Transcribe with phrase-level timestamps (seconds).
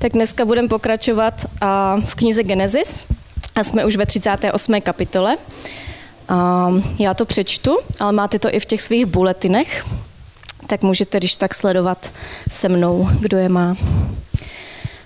[0.00, 1.46] Tak dneska budeme pokračovat
[2.04, 3.06] v knize Genesis
[3.54, 4.80] a jsme už ve 38.
[4.80, 5.36] kapitole.
[6.98, 9.86] Já to přečtu, ale máte to i v těch svých buletinech,
[10.66, 12.12] tak můžete když tak sledovat
[12.50, 13.76] se mnou, kdo je má.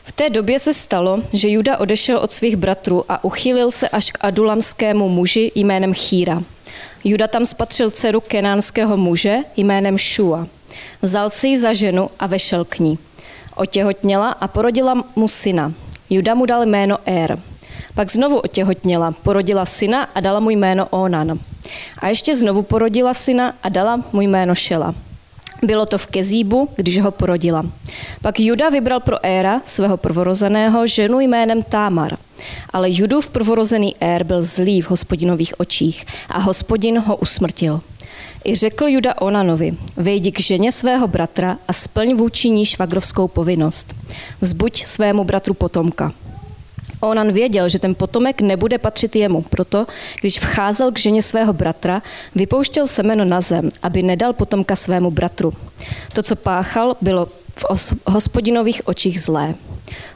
[0.05, 4.11] V té době se stalo, že Juda odešel od svých bratrů a uchýlil se až
[4.11, 6.43] k adulamskému muži jménem Chýra.
[7.04, 10.47] Juda tam spatřil dceru kenánského muže jménem Šua.
[11.03, 12.99] Vzal si ji za ženu a vešel k ní.
[13.56, 15.72] Otěhotněla a porodila mu syna.
[16.10, 17.38] Juda mu dal jméno Er.
[17.95, 21.38] Pak znovu otěhotněla, porodila syna a dala mu jméno Onan.
[21.98, 24.95] A ještě znovu porodila syna a dala mu jméno Šela.
[25.62, 27.62] Bylo to v Kezíbu, když ho porodila.
[28.23, 32.16] Pak Juda vybral pro Éra, svého prvorozeného, ženu jménem Támar.
[32.73, 37.80] Ale Judův prvorozený Ér byl zlý v hospodinových očích a hospodin ho usmrtil.
[38.45, 43.95] I řekl Juda Onanovi, vejdi k ženě svého bratra a splň vůči ní švagrovskou povinnost.
[44.41, 46.12] Vzbuď svému bratru potomka.
[47.01, 49.87] Onan věděl, že ten potomek nebude patřit jemu, proto,
[50.21, 52.02] když vcházel k ženě svého bratra,
[52.34, 55.52] vypouštěl semeno na zem, aby nedal potomka svému bratru.
[56.12, 59.54] To, co páchal, bylo v hospodinových očích zlé.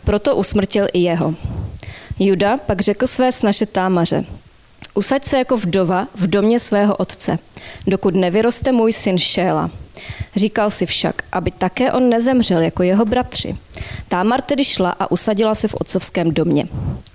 [0.05, 1.35] Proto usmrtil i jeho.
[2.19, 4.25] Juda pak řekl své snaše támaře,
[4.97, 7.39] usaď se jako vdova v domě svého otce,
[7.87, 9.71] dokud nevyroste můj syn Šéla.
[10.37, 13.57] Říkal si však, aby také on nezemřel jako jeho bratři.
[14.09, 16.69] Támar tedy šla a usadila se v otcovském domě.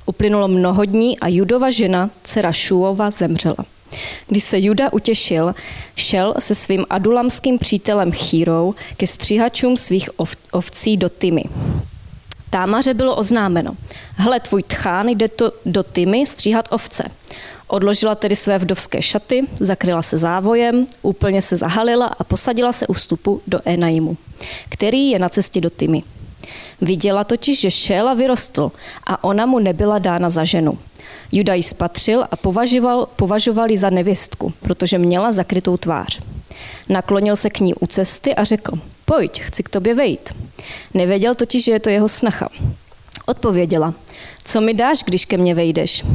[0.06, 3.66] Uplynulo mnoho dní a Judova žena, dcera Šuova, zemřela.
[4.28, 5.56] Když se Juda utěšil,
[5.96, 10.10] šel se svým adulamským přítelem Chírou ke stříhačům svých
[10.52, 11.44] ovcí do Tymy.
[12.50, 13.76] Támaře bylo oznámeno.
[14.16, 17.04] Hle, tvůj tchán jde to do Tymy stříhat ovce.
[17.72, 22.94] Odložila tedy své vdovské šaty, zakryla se závojem, úplně se zahalila a posadila se u
[22.94, 24.18] vstupu do Enaimu,
[24.70, 26.04] který je na cestě do Tymy.
[26.82, 28.72] Viděla totiž, že Šéla vyrostl
[29.08, 30.78] a ona mu nebyla dána za ženu.
[31.32, 36.22] Juda ji spatřil a považoval, považoval ji za nevěstku, protože měla zakrytou tvář.
[36.90, 40.30] Naklonil se k ní u cesty a řekl, pojď, chci k tobě vejít.
[40.94, 42.50] Nevěděl totiž, že je to jeho snacha.
[43.26, 43.94] Odpověděla,
[44.44, 46.06] co mi dáš, když ke mně vejdeš?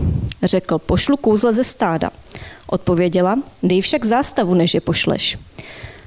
[0.42, 2.10] Řekl, pošlu kůzle ze stáda.
[2.66, 5.38] Odpověděla, dej však zástavu, než je pošleš.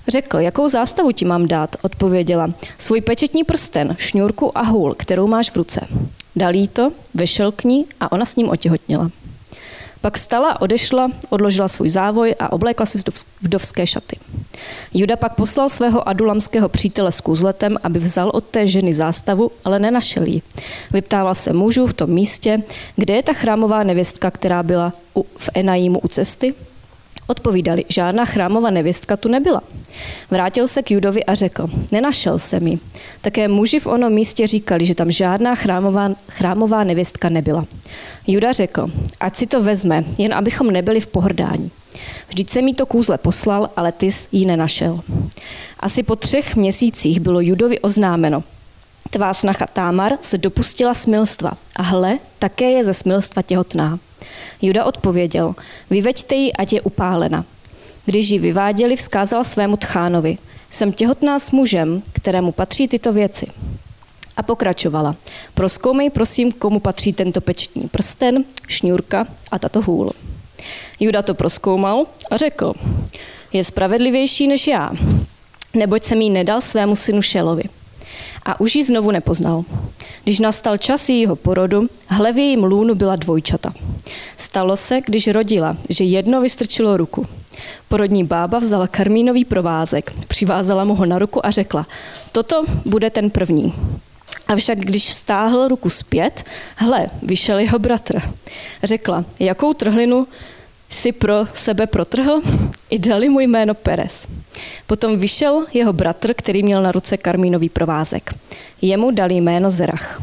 [0.07, 1.75] Řekl, jakou zástavu ti mám dát?
[1.81, 5.87] Odpověděla, svůj pečetní prsten, šňůrku a hůl, kterou máš v ruce.
[6.35, 9.11] Dal jí to, vešel k ní a ona s ním otěhotněla.
[10.01, 12.97] Pak stala, odešla, odložila svůj závoj a oblékla si
[13.41, 14.19] vdovské šaty.
[14.93, 19.79] Juda pak poslal svého adulamského přítele s kůzletem, aby vzal od té ženy zástavu, ale
[19.79, 20.41] nenašel ji.
[20.91, 22.63] Vyptával se mužů v tom místě,
[22.95, 24.93] kde je ta chrámová nevěstka, která byla
[25.37, 26.55] v Enajímu u cesty.
[27.29, 29.61] Odpovídali, žádná chrámová nevěstka tu nebyla.
[30.31, 32.79] Vrátil se k Judovi a řekl, nenašel jsem ji.
[33.21, 37.65] Také muži v onom místě říkali, že tam žádná chrámová, chrámová nevěstka nebyla.
[38.27, 41.71] Juda řekl, ať si to vezme, jen abychom nebyli v pohrdání.
[42.29, 44.99] Vždyť se mi to kůzle poslal, ale ty jsi ji nenašel.
[45.79, 48.43] Asi po třech měsících bylo Judovi oznámeno,
[49.09, 53.99] Tvá snacha Támar se dopustila smilstva a hle, také je ze smilstva těhotná.
[54.61, 55.55] Juda odpověděl,
[55.89, 57.45] vyveďte ji, ať je upálena.
[58.05, 60.37] Když ji vyváděli, vzkázala svému tchánovi,
[60.69, 63.47] jsem těhotná s mužem, kterému patří tyto věci.
[64.37, 65.15] A pokračovala.
[65.53, 70.11] Proskoumej prosím, komu patří tento pečetní prsten, šňůrka a tato hůl.
[70.99, 72.73] Juda to proskoumal a řekl,
[73.53, 74.91] je spravedlivější než já,
[75.73, 77.63] neboť jsem jí nedal svému synu Šelovi.
[78.49, 79.63] A už ji znovu nepoznal.
[80.23, 83.73] Když nastal čas jejího porodu, hle v jejím lůnu byla dvojčata.
[84.37, 87.27] Stalo se, když rodila, že jedno vystrčilo ruku.
[87.89, 91.87] Porodní bába vzala karmínový provázek, přivázala mu ho na ruku a řekla,
[92.31, 93.73] toto bude ten první.
[94.47, 96.43] Avšak když stáhl ruku zpět,
[96.75, 98.21] hle, vyšel jeho bratr.
[98.83, 100.27] Řekla, jakou trhlinu
[100.89, 102.41] si pro sebe protrhl?
[102.89, 104.27] I dali mu jméno Perez.
[104.87, 108.33] Potom vyšel jeho bratr, který měl na ruce karmínový provázek.
[108.81, 110.21] Jemu dali jméno Zerach.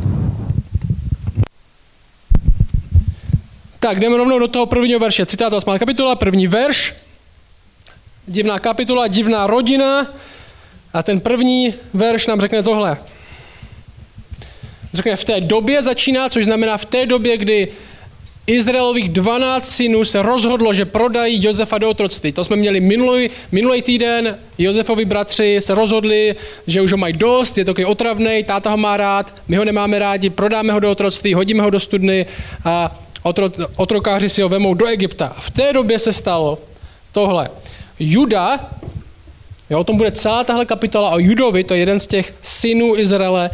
[3.80, 5.27] Tak jdeme rovnou do toho prvního verše.
[5.27, 5.78] 38.
[5.78, 6.95] kapitola, první verš.
[8.27, 10.15] Divná kapitola, divná rodina.
[10.92, 12.97] A ten první verš nám řekne tohle.
[14.92, 17.72] Řekne, v té době začíná, což znamená v té době, kdy
[18.47, 22.33] Izraelových 12 synů se rozhodlo, že prodají Josefa do otroctví.
[22.33, 24.39] To jsme měli minulý, minulý týden.
[24.59, 28.97] Josefovi bratři se rozhodli, že už ho mají dost, je to otravný, táta ho má
[28.97, 32.27] rád, my ho nemáme rádi, prodáme ho do otroctví, hodíme ho do studny
[32.65, 35.37] a otro, otrokáři si ho vemou do Egypta.
[35.39, 36.59] V té době se stalo
[37.13, 37.51] tohle.
[37.98, 38.71] Juda
[39.71, 42.97] Jo, o tom bude celá tahle kapitola o Judovi, to je jeden z těch synů
[42.97, 43.51] Izraele,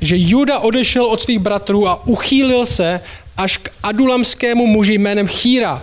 [0.00, 3.00] že Juda odešel od svých bratrů a uchýlil se
[3.36, 5.82] až k adulamskému muži jménem Chýra.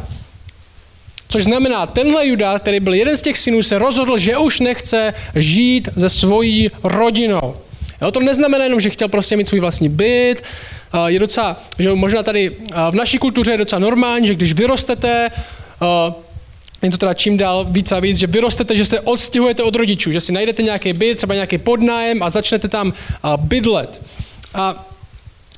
[1.30, 5.14] Což znamená, tenhle Juda, který byl jeden z těch synů, se rozhodl, že už nechce
[5.36, 7.58] žít se svojí rodinou.
[8.02, 10.44] Jo, to neznamená jenom, že chtěl prostě mít svůj vlastní byt,
[11.08, 12.52] je docela, že možná tady
[12.92, 15.32] v naší kultuře je docela normální, že když vyrostete,
[16.84, 20.12] je to teda čím dál víc a víc, že vyrostete, že se odstěhujete od rodičů,
[20.12, 22.94] že si najdete nějaký byt, třeba nějaký podnájem a začnete tam
[23.38, 24.02] bydlet.
[24.54, 24.86] A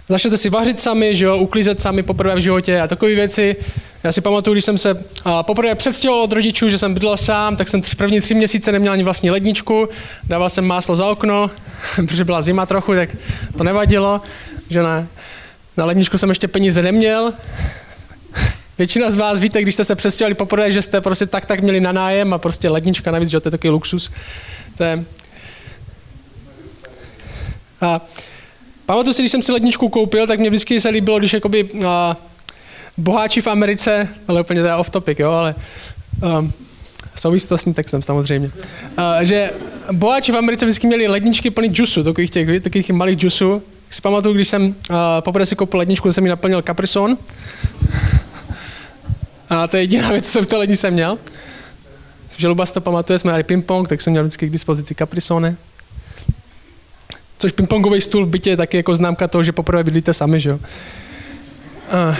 [0.10, 3.56] začnete si vařit sami, že jo, uklízet sami poprvé v životě a takové věci.
[4.04, 5.04] Já si pamatuju, když jsem se
[5.42, 8.94] poprvé předstěhoval od rodičů, že jsem bydlel sám, tak jsem v první tři měsíce neměl
[8.94, 9.90] ani vlastní ledničku,
[10.24, 11.52] dával jsem máslo za okno,
[11.96, 13.10] protože byla zima trochu, tak
[13.58, 14.22] to nevadilo,
[14.70, 15.08] že ne.
[15.78, 17.34] Na ledničku jsem ještě peníze neměl.
[18.78, 21.80] Většina z vás víte, když jste se přestěhovali poprvé, že jste prostě tak tak měli
[21.80, 24.12] na nájem a prostě lednička navíc, že to je takový luxus.
[24.78, 25.04] To je...
[27.82, 28.02] A
[28.86, 32.18] pamatuju si, když jsem si ledničku koupil, tak mě vždycky se líbilo, když jakoby a,
[32.98, 35.56] boháči v Americe, ale úplně teda off topic, jo, ale
[36.40, 36.54] um,
[37.16, 38.52] souvisí to s textem samozřejmě,
[38.98, 39.52] uh, že
[39.92, 44.36] boháči v Americe vždycky měli ledničky plný džusu, takových těch, takových malých džusů, si pamatuju,
[44.36, 47.18] když jsem uh, poprvé si koupil ledničku, jsem mi naplnil Caprison.
[49.50, 51.18] A to je jediná věc, co jsem v té ledničce měl.
[52.26, 54.96] Myslím, že Luba si to pamatuje, jsme hráli ping-pong, tak jsem měl vždycky k dispozici
[54.96, 55.56] Caprisone.
[57.40, 60.50] Což pingpongový stůl v bytě je taky jako známka toho, že poprvé bydlíte sami, že
[60.50, 60.60] jo.
[61.94, 62.16] Uh.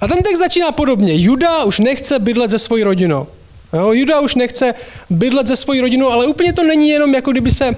[0.00, 1.20] A ten text začíná podobně.
[1.22, 3.26] Juda už nechce bydlet se svojí rodinou.
[3.72, 4.74] Jo, Juda už nechce
[5.10, 7.76] bydlet se svojí rodinou, ale úplně to není jenom jako kdyby se uh,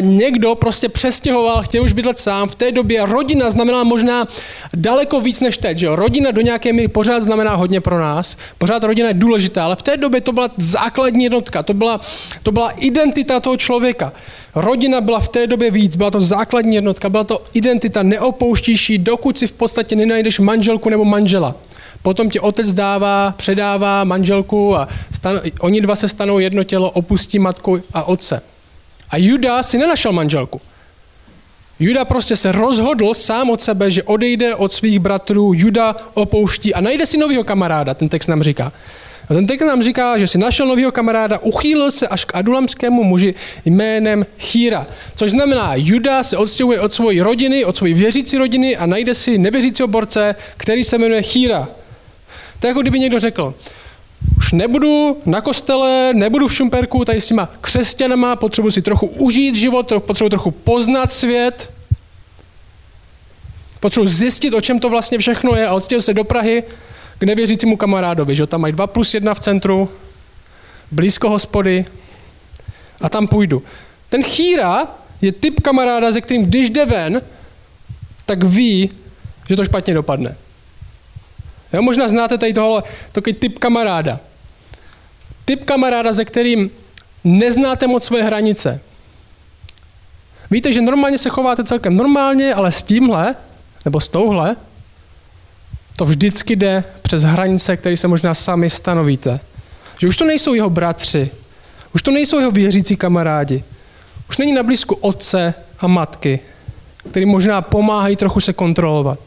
[0.00, 2.48] někdo prostě přestěhoval, chtěl už bydlet sám.
[2.48, 4.28] V té době rodina znamenala možná
[4.74, 5.78] daleko víc než teď.
[5.78, 5.96] Že jo?
[5.96, 8.36] Rodina do nějaké míry pořád znamená hodně pro nás.
[8.58, 12.00] Pořád rodina je důležitá, ale v té době to byla základní jednotka, to byla,
[12.42, 14.12] to byla identita toho člověka.
[14.54, 19.38] Rodina byla v té době víc, byla to základní jednotka, byla to identita neopouštíší, dokud
[19.38, 21.54] si v podstatě nenajdeš manželku nebo manžela.
[22.06, 27.38] Potom ti otec dává, předává manželku a stan, oni dva se stanou jedno tělo, opustí
[27.38, 28.42] matku a otce.
[29.10, 30.60] A Juda si nenašel manželku.
[31.80, 36.80] Juda prostě se rozhodl sám od sebe, že odejde od svých bratrů, Juda opouští a
[36.80, 38.72] najde si nového kamaráda, ten text nám říká.
[39.30, 43.04] A ten text nám říká, že si našel nového kamaráda, uchýlil se až k adulamskému
[43.04, 44.86] muži jménem Chýra.
[45.16, 49.38] Což znamená, Juda se odstěhuje od své rodiny, od své věřící rodiny a najde si
[49.38, 51.68] nevěřícího borce, který se jmenuje Chýra.
[52.60, 53.54] To je jako kdyby někdo řekl,
[54.36, 59.54] už nebudu na kostele, nebudu v Šumperku, tady s těma křesťanama, potřebuji si trochu užít
[59.54, 61.70] život, potřebuji trochu poznat svět,
[63.80, 66.64] potřebuji zjistit, o čem to vlastně všechno je a odstěhuji se do Prahy
[67.18, 69.88] k nevěřícímu kamarádovi, že tam mají dva plus jedna v centru,
[70.90, 71.84] blízko hospody
[73.00, 73.62] a tam půjdu.
[74.08, 74.86] Ten chýra
[75.22, 77.22] je typ kamaráda, ze kterým když jde ven,
[78.26, 78.90] tak ví,
[79.48, 80.36] že to špatně dopadne.
[81.76, 82.82] Jo, možná znáte tady tohle,
[83.12, 84.20] takový typ kamaráda.
[85.44, 86.70] Typ kamaráda, ze kterým
[87.24, 88.80] neznáte moc své hranice.
[90.50, 93.34] Víte, že normálně se chováte celkem normálně, ale s tímhle,
[93.84, 94.56] nebo s touhle,
[95.96, 99.40] to vždycky jde přes hranice, které se možná sami stanovíte.
[99.98, 101.30] Že už to nejsou jeho bratři,
[101.94, 103.64] už to nejsou jeho věřící kamarádi,
[104.28, 106.40] už není na blízku otce a matky,
[107.10, 109.18] který možná pomáhají trochu se kontrolovat.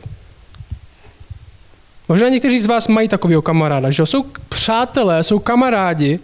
[2.10, 6.20] Možná někteří z vás mají takového kamaráda, že jsou přátelé, jsou kamarádi,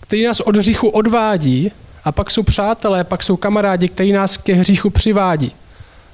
[0.00, 1.72] kteří nás od hříchu odvádí,
[2.04, 5.52] a pak jsou přátelé, pak jsou kamarádi, kteří nás ke hříchu přivádí.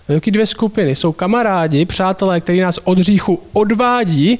[0.06, 0.94] Taky dvě skupiny.
[0.94, 4.38] Jsou kamarádi, přátelé, kteří nás od hříchu odvádí,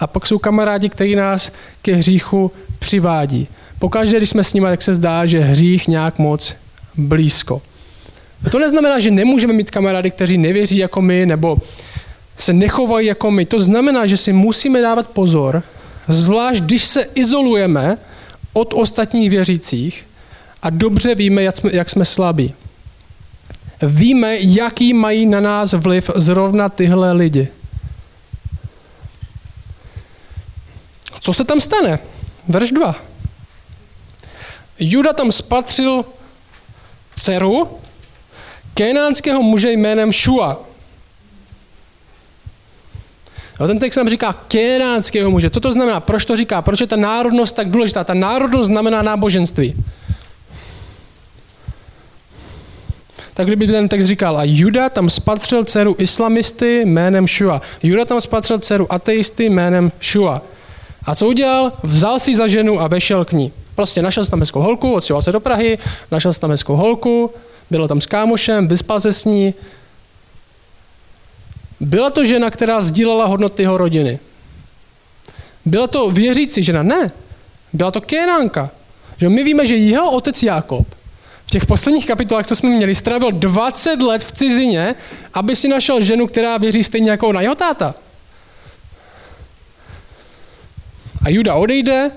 [0.00, 1.50] a pak jsou kamarádi, kteří nás
[1.82, 3.48] ke hříchu přivádí.
[3.78, 6.56] Pokaždé, když jsme s nimi, tak se zdá, že hřích nějak moc
[6.96, 7.62] blízko.
[8.50, 11.58] To neznamená, že nemůžeme mít kamarády, kteří nevěří jako my, nebo
[12.38, 13.46] se nechovají jako my.
[13.46, 15.62] To znamená, že si musíme dávat pozor,
[16.08, 17.98] zvlášť když se izolujeme
[18.52, 20.06] od ostatních věřících
[20.62, 22.54] a dobře víme, jak jsme, jak jsme slabí.
[23.82, 27.48] Víme, jaký mají na nás vliv zrovna tyhle lidi.
[31.20, 31.98] Co se tam stane?
[32.48, 32.96] Verš 2.
[34.78, 36.04] Juda tam spatřil
[37.14, 37.68] dceru
[38.74, 40.67] kenánského muže jménem Šua.
[43.60, 45.50] No, ten text nám říká kenánského muže.
[45.50, 46.00] Co to znamená?
[46.00, 46.62] Proč to říká?
[46.62, 48.04] Proč je ta národnost tak důležitá?
[48.04, 49.74] Ta národnost znamená náboženství.
[53.38, 57.62] tak kdyby ten text říkal, a Juda tam spatřil dceru islamisty jménem Shua.
[57.82, 60.42] Juda tam spatřil dceru ateisty jménem Shua.
[61.04, 61.72] A co udělal?
[61.82, 63.52] Vzal si za ženu a vešel k ní.
[63.74, 65.78] Prostě našel jsem tam hezkou holku, odstěhoval se do Prahy,
[66.10, 67.30] našel jsem tam hezkou holku,
[67.70, 69.54] byl tam s kámošem, vyspal se s ní.
[71.80, 74.18] Byla to žena, která sdílela hodnoty jeho rodiny.
[75.64, 76.82] Byla to věřící žena?
[76.82, 77.10] Ne.
[77.72, 78.70] Byla to Kénánka.
[79.18, 80.86] Že my víme, že jeho otec Jákob
[81.48, 84.94] v těch posledních kapitolách, co jsme měli, strávil 20 let v cizině,
[85.34, 87.94] aby si našel ženu, která věří stejně jako na jeho táta.
[91.24, 92.10] A Juda odejde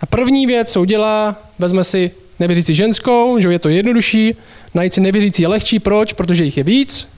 [0.00, 4.36] a první věc, co udělá, vezme si nevěřící ženskou, že je to jednodušší,
[4.74, 5.78] najít si nevěřící je lehčí.
[5.78, 6.12] Proč?
[6.12, 7.08] Protože jich je víc.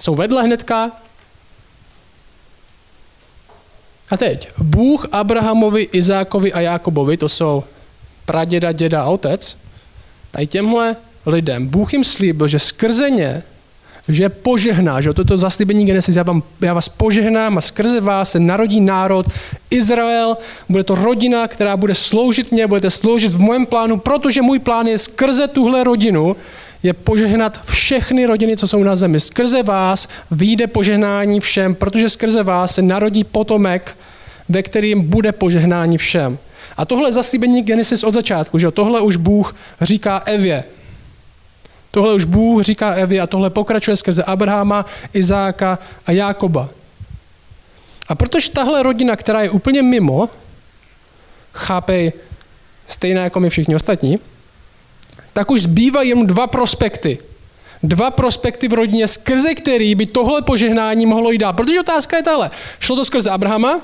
[0.00, 0.90] Jsou vedle hnedka.
[4.10, 7.64] A teď, Bůh Abrahamovi, Izákovi a Jákobovi, to jsou
[8.26, 9.56] praděda, děda a otec,
[10.30, 13.42] tady těmhle lidem, Bůh jim slíbil, že skrze ně
[14.08, 18.40] že požehná, že toto zaslíbení Genesis, já, vám, já vás požehnám a skrze vás se
[18.40, 19.26] narodí národ
[19.70, 20.36] Izrael,
[20.68, 24.86] bude to rodina, která bude sloužit mě, budete sloužit v mém plánu, protože můj plán
[24.86, 26.36] je skrze tuhle rodinu,
[26.82, 29.20] je požehnat všechny rodiny, co jsou na zemi.
[29.20, 33.96] Skrze vás vyjde požehnání všem, protože skrze vás se narodí potomek,
[34.48, 36.38] ve kterým bude požehnání všem.
[36.76, 40.64] A tohle zaslíbení Genesis od začátku, že tohle už Bůh říká Evě,
[41.92, 46.68] Tohle už Bůh říká Evi a tohle pokračuje skrze Abrahama, Izáka a Jákoba.
[48.08, 50.28] A protože tahle rodina, která je úplně mimo,
[51.52, 52.12] chápej,
[52.88, 54.18] stejná jako my všichni ostatní,
[55.32, 57.18] tak už zbývají jen dva prospekty.
[57.82, 61.52] Dva prospekty v rodině, skrze který by tohle požehnání mohlo jít dál.
[61.52, 62.50] Protože otázka je tahle.
[62.80, 63.80] Šlo to skrze Abrahama,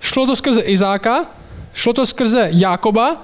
[0.00, 1.26] šlo to skrze Izáka,
[1.74, 3.22] šlo to skrze Jákoba,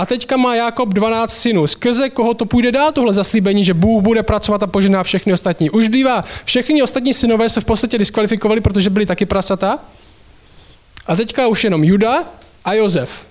[0.00, 1.66] a teďka má Jakob 12 synů.
[1.66, 5.70] Skrze koho to půjde dál, tohle zaslíbení, že Bůh bude pracovat a požená všechny ostatní.
[5.70, 9.78] Už bývá, všechny ostatní synové se v podstatě diskvalifikovali, protože byli taky prasata.
[11.06, 12.24] A teďka už jenom Juda
[12.64, 13.26] a Jozef.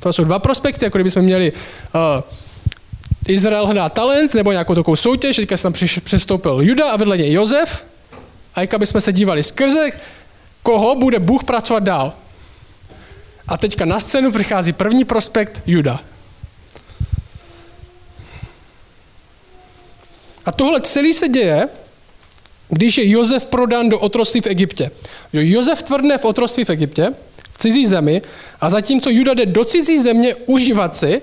[0.00, 2.22] To jsou dva prospekty, jako kdybychom měli uh,
[3.28, 5.72] Izrael hledá talent nebo nějakou takovou soutěž, teďka se tam
[6.04, 7.84] přestoupil Juda a vedle něj Jozef.
[8.54, 9.90] A jak bychom se dívali skrze,
[10.62, 12.12] koho bude Bůh pracovat dál.
[13.48, 16.00] A teďka na scénu přichází první prospekt Juda.
[20.46, 21.68] A tohle celý se děje,
[22.68, 24.90] když je Jozef prodán do otroství v Egyptě.
[25.32, 27.14] Jozef tvrdne v otroství v Egyptě,
[27.52, 28.22] v cizí zemi,
[28.60, 31.22] a zatímco Juda jde do cizí země užívat si,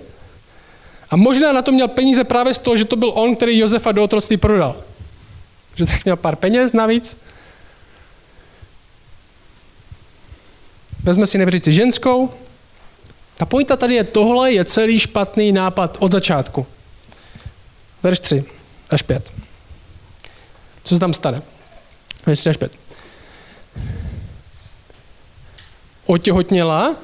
[1.09, 3.91] a možná na to měl peníze právě z toho, že to byl on, který Josefa
[3.91, 4.75] do otroství prodal.
[5.75, 7.17] Že tak měl pár peněz navíc,
[11.03, 12.33] vezme si nevěřící ženskou.
[13.37, 16.65] Ta pointa tady je, tohle je celý špatný nápad od začátku.
[18.03, 18.45] Verš 3
[18.89, 19.31] až 5.
[20.83, 21.41] Co se tam stane?
[22.25, 22.71] Verš 3 až 5.
[26.05, 26.95] Otěhotněla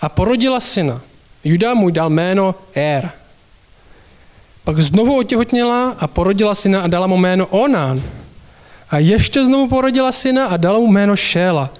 [0.00, 1.00] a porodila syna.
[1.44, 3.10] Juda mu dal jméno Er.
[4.64, 8.02] Pak znovu otěhotněla a porodila syna a dala mu jméno Onán.
[8.90, 11.70] A ještě znovu porodila syna a dala mu jméno Šéla.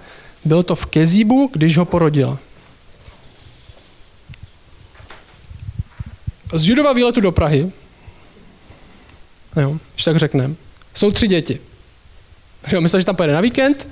[0.46, 2.38] Bylo to v Kezíbu, když ho porodila.
[6.52, 7.72] Z Judova výletu do Prahy,
[9.60, 10.54] jo, když tak řekneme,
[10.94, 11.60] jsou tři děti.
[12.72, 13.88] Jo, myslel, že tam pojede na víkend,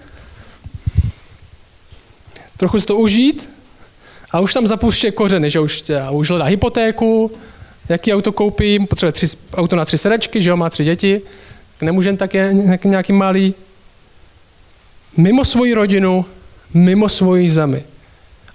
[2.56, 3.50] trochu si to užít.
[4.30, 7.32] A už tam zapustí kořeny, že už, a už hledá hypotéku,
[7.88, 11.20] jaký auto koupím, potřebuje tři, auto na tři sedačky, že jo, má tři děti,
[11.80, 13.54] nemůže tak je nějaký malý.
[15.16, 16.26] Mimo svoji rodinu,
[16.74, 17.84] mimo svoji zemi.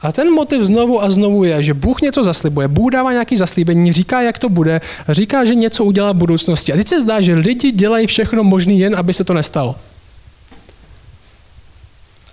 [0.02, 3.94] A ten motiv znovu a znovu je, že Bůh něco zaslibuje, Bůh dává nějaký zaslíbení,
[3.94, 6.74] říká, jak to bude, říká, že něco udělá v budoucnosti.
[6.74, 9.76] A teď se zdá, že lidi dělají všechno možné jen, aby se to nestalo.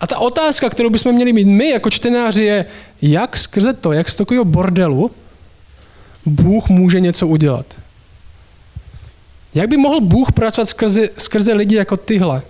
[0.00, 2.66] A ta otázka, kterou bychom měli mít my jako čtenáři, je,
[3.02, 5.10] jak skrze to, jak z takového bordelu
[6.26, 7.66] Bůh může něco udělat.
[9.54, 12.42] Jak by mohl Bůh pracovat skrze, skrze lidi jako tyhle?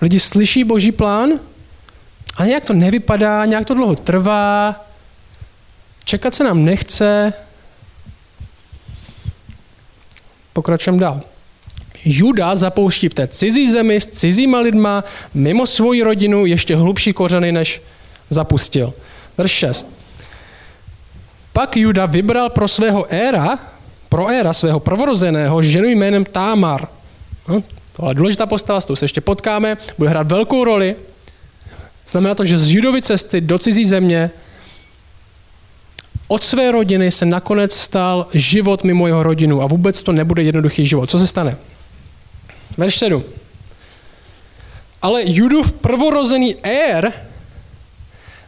[0.00, 1.30] Lidi slyší Boží plán,
[2.36, 4.84] a nějak to nevypadá, nějak to dlouho trvá,
[6.04, 7.32] čekat se nám nechce.
[10.52, 11.20] Pokračujeme dál.
[12.04, 17.52] Juda zapouští v té cizí zemi s cizíma lidma, mimo svoji rodinu, ještě hlubší kořeny,
[17.52, 17.82] než
[18.30, 18.94] zapustil.
[19.38, 19.86] Verš 6.
[21.52, 23.58] Pak Juda vybral pro svého éra,
[24.08, 26.88] pro éra svého prvorozeného ženu jménem Támar.
[27.48, 27.62] No,
[27.96, 30.96] tohle je důležitá postava, s tou se ještě potkáme, bude hrát velkou roli.
[32.10, 34.30] Znamená to, že z judovy cesty do cizí země
[36.28, 40.86] od své rodiny se nakonec stal život mimo jeho rodinu a vůbec to nebude jednoduchý
[40.86, 41.10] život.
[41.10, 41.56] Co se stane?
[42.76, 43.24] Verš 7.
[45.02, 47.12] Ale Judův prvorozený Er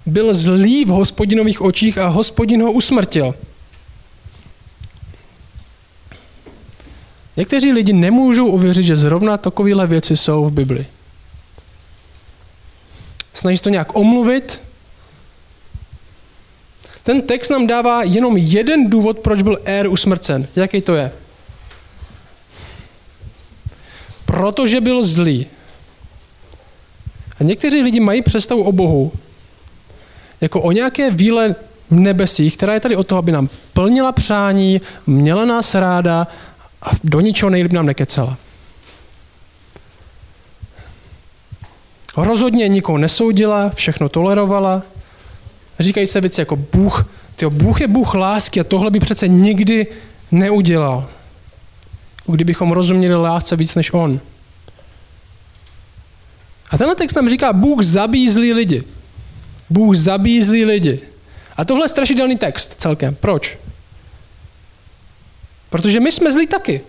[0.07, 3.35] byl zlý v hospodinových očích a hospodin ho usmrtil.
[7.37, 10.87] Někteří lidi nemůžou uvěřit, že zrovna takovéhle věci jsou v Bibli.
[13.35, 14.61] Snaží to nějak omluvit.
[17.05, 20.49] Ten text nám dává jenom jeden důvod, proč byl Er usmrcen.
[20.57, 21.13] Jaký to je?
[24.25, 25.47] Protože byl zlý.
[27.41, 29.13] A někteří lidi mají představu o Bohu
[30.41, 31.55] jako o nějaké víle
[31.91, 36.27] v nebesích, která je tady o to, aby nám plnila přání, měla nás ráda
[36.83, 38.39] a do ničeho nejlíp nám nekecela.
[42.17, 44.83] Rozhodně nikoho nesoudila, všechno tolerovala.
[45.81, 49.87] Říkají se věci jako Bůh, tyjo, Bůh je Bůh lásky a tohle by přece nikdy
[50.31, 51.09] neudělal.
[52.27, 54.21] Kdybychom rozuměli lásce víc než On.
[56.71, 58.85] A tenhle text nám říká, Bůh zabíjí zlý lidi.
[59.71, 61.01] Bůh zabíjí zlý lidi.
[61.57, 63.15] A tohle je strašidelný text celkem.
[63.15, 63.59] Proč?
[65.71, 66.81] Protože my jsme zlí taky.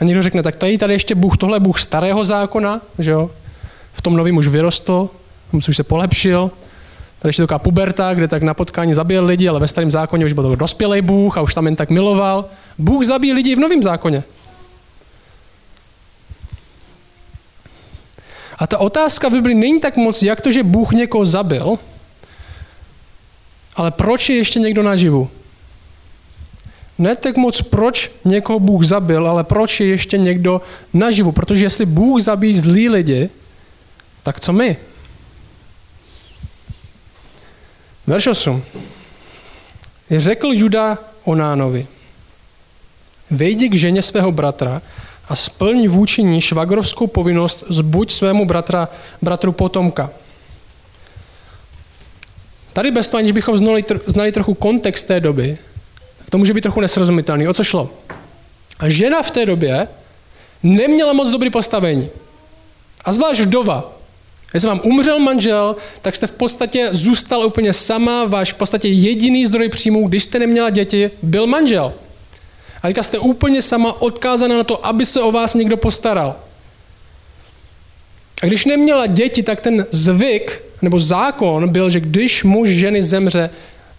[0.00, 3.30] A někdo řekne, tak tady, tady ještě Bůh, tohle je Bůh starého zákona, že jo?
[3.92, 5.10] V tom novým už vyrostl,
[5.52, 6.50] už se polepšil.
[7.18, 10.32] Tady ještě taková puberta, kde tak na potkání zabíjel lidi, ale ve starém zákoně už
[10.32, 12.44] byl dospělý Bůh a už tam jen tak miloval.
[12.78, 14.22] Bůh zabíjí lidi v novém zákoně.
[18.58, 21.78] A ta otázka v Bibli není tak moc, jak to, že Bůh někoho zabil,
[23.76, 25.30] ale proč je ještě někdo naživu?
[26.98, 30.60] Ne tak moc, proč někoho Bůh zabil, ale proč je ještě někdo
[30.92, 31.32] naživu.
[31.32, 33.30] Protože jestli Bůh zabíjí zlí lidi,
[34.22, 34.76] tak co my?
[38.06, 38.64] Verš 8.
[40.10, 41.86] Řekl Juda Onánovi,
[43.30, 44.82] vejdi k ženě svého bratra
[45.28, 48.88] a splň vůči ní švagrovskou povinnost zbuď svému bratra,
[49.22, 50.10] bratru potomka.
[52.72, 55.58] Tady bez toho, aniž bychom znali, znali trochu kontext té doby,
[56.30, 57.48] to může být trochu nesrozumitelný.
[57.48, 57.90] O co šlo?
[58.78, 59.88] A žena v té době
[60.62, 62.08] neměla moc dobrý postavení.
[63.04, 63.92] A zvlášť vdova.
[64.54, 69.46] Jestli vám umřel manžel, tak jste v podstatě zůstal úplně sama, váš v podstatě jediný
[69.46, 71.92] zdroj příjmů, když jste neměla děti, byl manžel.
[72.82, 76.36] A teďka jste úplně sama odkázána na to, aby se o vás někdo postaral.
[78.42, 83.50] A když neměla děti, tak ten zvyk nebo zákon byl, že když muž ženy zemře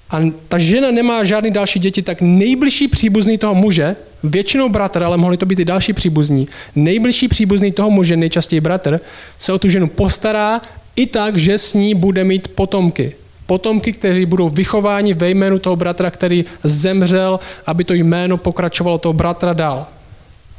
[0.09, 5.17] a ta žena nemá žádný další děti, tak nejbližší příbuzný toho muže, většinou bratr, ale
[5.17, 8.99] mohli to být i další příbuzní, nejbližší příbuzný toho muže, nejčastěji bratr,
[9.39, 10.61] se o tu ženu postará
[10.95, 13.15] i tak, že s ní bude mít potomky
[13.47, 19.13] potomky, kteří budou vychováni ve jménu toho bratra, který zemřel, aby to jméno pokračovalo toho
[19.13, 19.87] bratra dál.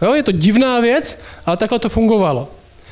[0.03, 2.49] Jo, je to divná věc, ale takhle to fungovalo.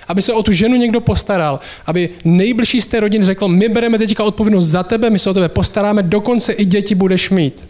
[0.09, 3.99] Aby se o tu ženu někdo postaral, aby nejbližší z té rodiny řekl, my bereme
[3.99, 7.64] teďka odpovědnost za tebe, my se o tebe postaráme, dokonce i děti budeš mít.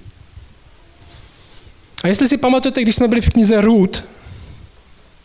[2.05, 4.05] A jestli si pamatujete, když jsme byli v knize Ruth,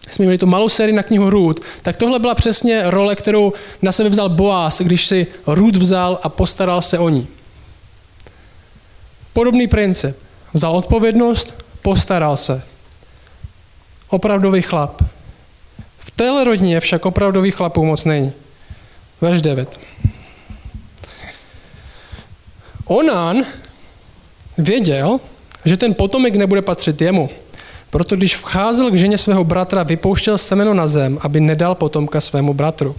[0.09, 3.91] jsme měli tu malou sérii na knihu Ruth, tak tohle byla přesně role, kterou na
[3.91, 7.27] sebe vzal Boaz, když si Ruth vzal a postaral se o ní.
[9.33, 10.15] Podobný princip.
[10.53, 12.61] Vzal odpovědnost, postaral se.
[14.09, 15.01] Opravdový chlap.
[16.05, 18.31] V téhle rodině však opravdových chlapů moc není.
[19.21, 19.79] Verš 9.
[22.85, 23.43] Onán
[24.57, 25.19] věděl,
[25.65, 27.29] že ten potomek nebude patřit jemu.
[27.89, 32.53] Proto když vcházel k ženě svého bratra, vypouštěl semeno na zem, aby nedal potomka svému
[32.53, 32.95] bratru.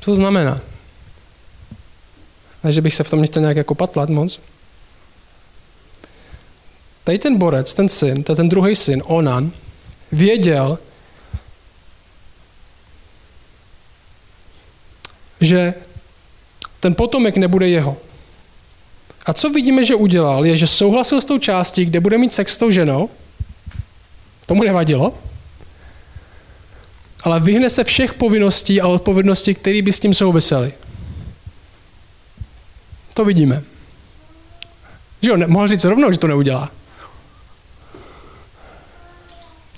[0.00, 0.60] Co to znamená?
[2.64, 4.40] Ne, že bych se v tom nechtěl nějak jako patlat moc.
[7.04, 9.52] Tady ten borec, ten syn, ten druhý syn, Onan,
[10.12, 10.78] věděl,
[15.40, 15.74] že
[16.80, 17.96] ten potomek nebude jeho.
[19.26, 22.52] A co vidíme, že udělal, je, že souhlasil s tou částí, kde bude mít sex
[22.52, 23.10] s tou ženou.
[24.46, 25.14] Tomu nevadilo.
[27.22, 30.72] Ale vyhne se všech povinností a odpovědností, které by s tím souvisely.
[33.14, 33.62] To vidíme.
[35.22, 36.70] Že on mohl říct rovnou, že to neudělá.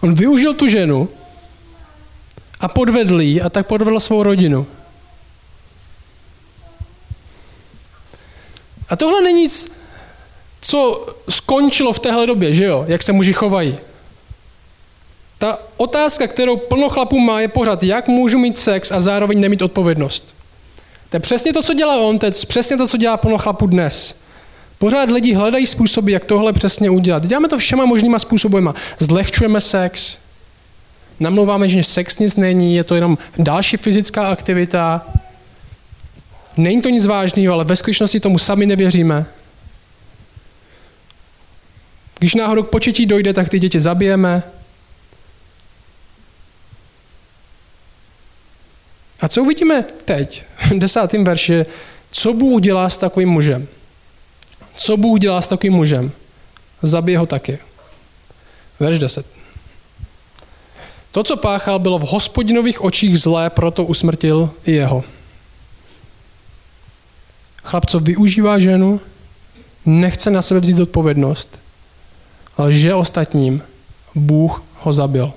[0.03, 1.09] On využil tu ženu
[2.61, 4.67] a podvedl jí a tak podvedl svou rodinu.
[8.88, 9.73] A tohle není nic,
[10.61, 12.85] co skončilo v téhle době, že jo?
[12.88, 13.79] Jak se muži chovají.
[15.38, 19.62] Ta otázka, kterou plno chlapů má, je pořád, jak můžu mít sex a zároveň nemít
[19.62, 20.35] odpovědnost.
[21.11, 23.67] To je přesně to, co dělá on, to je přesně to, co dělá plno chlapů
[23.67, 24.17] dnes.
[24.83, 27.27] Pořád lidi hledají způsoby, jak tohle přesně udělat.
[27.27, 28.59] Děláme to všema možnýma způsoby.
[28.99, 30.18] Zlehčujeme sex,
[31.21, 35.07] namlouváme, že sex nic není, je to jenom další fyzická aktivita.
[36.57, 39.27] Není to nic vážného, ale ve skutečnosti tomu sami nevěříme.
[42.18, 44.42] Když náhodou k početí dojde, tak ty děti zabijeme.
[49.21, 51.66] A co uvidíme teď, v desátém verši,
[52.11, 53.68] co Bůh dělá s takovým mužem?
[54.77, 56.13] Co Bůh dělá s takovým mužem?
[56.83, 57.59] Zabije ho taky.
[58.81, 59.27] Verš 10.
[61.13, 65.05] To, co páchal, bylo v hospodinových očích zlé, proto usmrtil i jeho.
[67.65, 69.01] Chlap, co využívá ženu,
[69.87, 71.59] nechce na sebe vzít odpovědnost,
[72.57, 73.63] ale že ostatním,
[74.15, 75.33] Bůh ho zabil.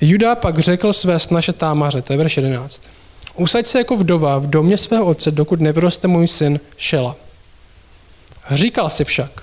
[0.00, 2.82] Juda pak řekl své snaše támaře, to je verš 11.
[3.40, 7.16] Usaď se jako vdova v domě svého otce, dokud nevyroste můj syn Šela.
[8.50, 9.42] Říkal si však,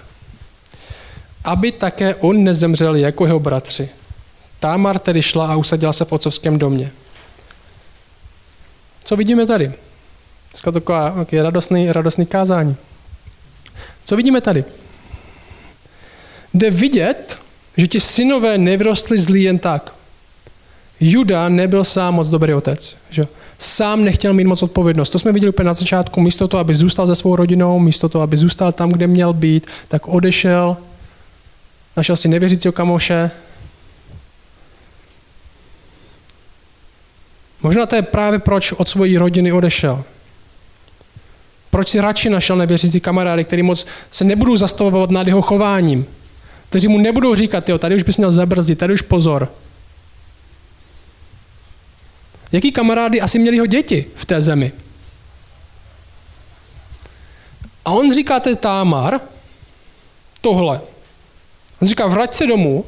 [1.44, 3.90] aby také on nezemřel jako jeho bratři.
[4.60, 6.92] Támar tedy šla a usadila se v otcovském domě.
[9.04, 9.74] Co vidíme tady?
[10.52, 12.76] Dneska taková okay, radostný, radostný kázání.
[14.04, 14.64] Co vidíme tady?
[16.54, 17.40] Jde vidět,
[17.78, 19.94] že ti synové nevyrostli zlí jen tak.
[21.00, 22.96] Juda nebyl sám moc dobrý otec.
[23.10, 23.28] Že?
[23.60, 25.10] Sám nechtěl mít moc odpovědnost.
[25.10, 26.22] To jsme viděli úplně na začátku.
[26.22, 29.68] Místo toho, aby zůstal se svou rodinou, místo toho, aby zůstal tam, kde měl být,
[29.88, 30.78] tak odešel,
[31.98, 33.32] našel si nevěřícího kamoše.
[37.64, 40.04] Možná to je právě proč od svojí rodiny odešel.
[41.72, 46.06] Proč si radši našel nevěřící kamarády, který moc se nebudou zastavovat nad jeho chováním.
[46.70, 49.50] Kteří mu nebudou říkat, jo, tady už bys měl zabrzdit, tady už pozor.
[52.52, 54.72] Jaký kamarády asi měli jeho děti v té zemi?
[57.86, 59.20] A on říká ten Támar
[60.42, 60.82] tohle.
[61.82, 62.86] On říká, vrať se domů.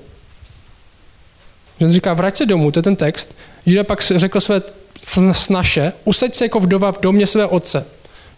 [1.81, 3.35] On říká, vrať se domů, to je ten text.
[3.65, 4.61] Juda pak řekl své
[5.31, 7.85] snaše, usaď se jako vdova v domě své otce,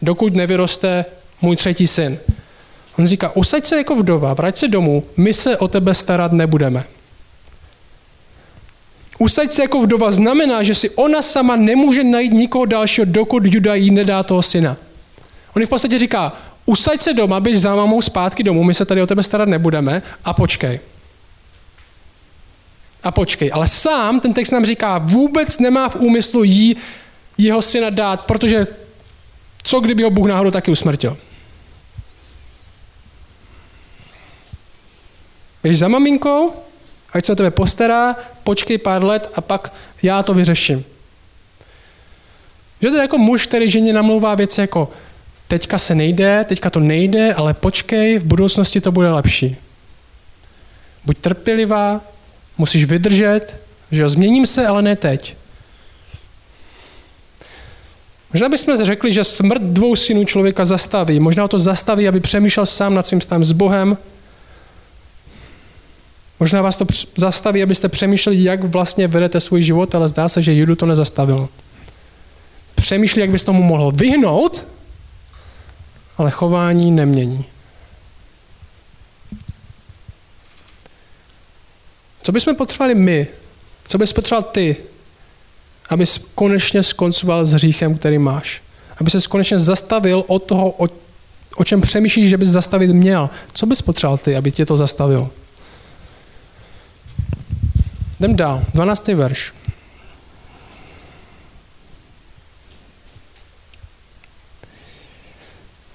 [0.02, 1.06] dokud nevyroste
[1.42, 2.20] můj třetí syn.
[3.00, 6.84] On říká, usaď se jako vdova, vrať se domů, my se o tebe starat nebudeme.
[9.22, 13.76] Usaď se jako vdova znamená, že si ona sama nemůže najít nikoho dalšího, dokud Juda
[13.76, 14.78] jí nedá toho syna.
[15.56, 16.34] On v podstatě říká,
[16.66, 20.02] usaď se doma, běž za mamou zpátky domů, my se tady o tebe starat nebudeme
[20.26, 20.80] a počkej.
[23.04, 23.52] A počkej.
[23.54, 26.78] Ale sám ten text nám říká, vůbec nemá v úmyslu jí
[27.38, 28.68] jeho syna dát, protože
[29.64, 31.18] co kdyby ho Bůh náhodou taky usmrtil?
[35.64, 36.54] Běž za maminkou,
[37.14, 40.86] ať se o tebe postará, počkej pár let a pak já to vyřeším.
[42.82, 44.92] Že to je jako muž, který ženě namlouvá věci jako
[45.48, 49.56] teďka se nejde, teďka to nejde, ale počkej, v budoucnosti to bude lepší.
[51.06, 52.02] Buď trpělivá,
[52.58, 53.58] musíš vydržet,
[53.92, 55.36] že jo, změním se, ale ne teď.
[58.34, 61.20] Možná bychom řekli, že smrt dvou synů člověka zastaví.
[61.20, 63.98] Možná to zastaví, aby přemýšlel sám nad svým stavem s Bohem,
[66.42, 70.54] Možná vás to zastaví, abyste přemýšleli, jak vlastně vedete svůj život, ale zdá se, že
[70.54, 71.50] Judu to nezastavilo.
[72.76, 74.66] Přemýšlí, jak bys tomu mohl vyhnout,
[76.18, 77.46] ale chování nemění.
[82.24, 83.28] Co bychom potřebovali my?
[83.88, 84.78] Co bys potřeboval ty,
[85.90, 88.62] abys konečně skoncoval s hříchem, který máš?
[88.98, 90.88] Aby se konečně zastavil od toho, o,
[91.56, 93.30] o čem přemýšlíš, že bys zastavit měl.
[93.54, 95.30] Co bys potřeboval ty, aby tě to zastavil?
[98.22, 99.08] Jdem dál, 12.
[99.08, 99.54] verš.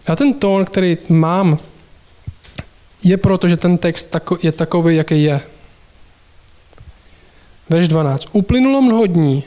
[0.09, 1.59] Já ten tón, který mám,
[3.03, 5.41] je proto, že ten text je takový, jaký je.
[7.69, 8.29] Verš 12.
[8.33, 9.45] Uplynulo mnoho dní,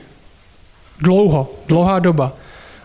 [0.99, 2.33] dlouho, dlouhá doba,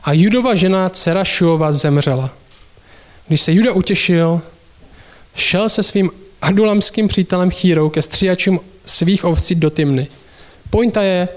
[0.02, 2.30] a judova žena dcera Šuova zemřela.
[3.28, 4.40] Když se Juda utěšil,
[5.34, 6.10] šel se svým
[6.42, 10.06] adulamským přítelem Chírou ke stříjačům svých ovcí do Timny.
[10.70, 11.28] Pointa je,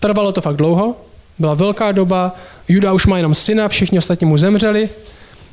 [0.00, 0.96] trvalo to fakt dlouho,
[1.38, 2.36] byla velká doba,
[2.68, 4.88] Juda už má jenom syna, všichni ostatní mu zemřeli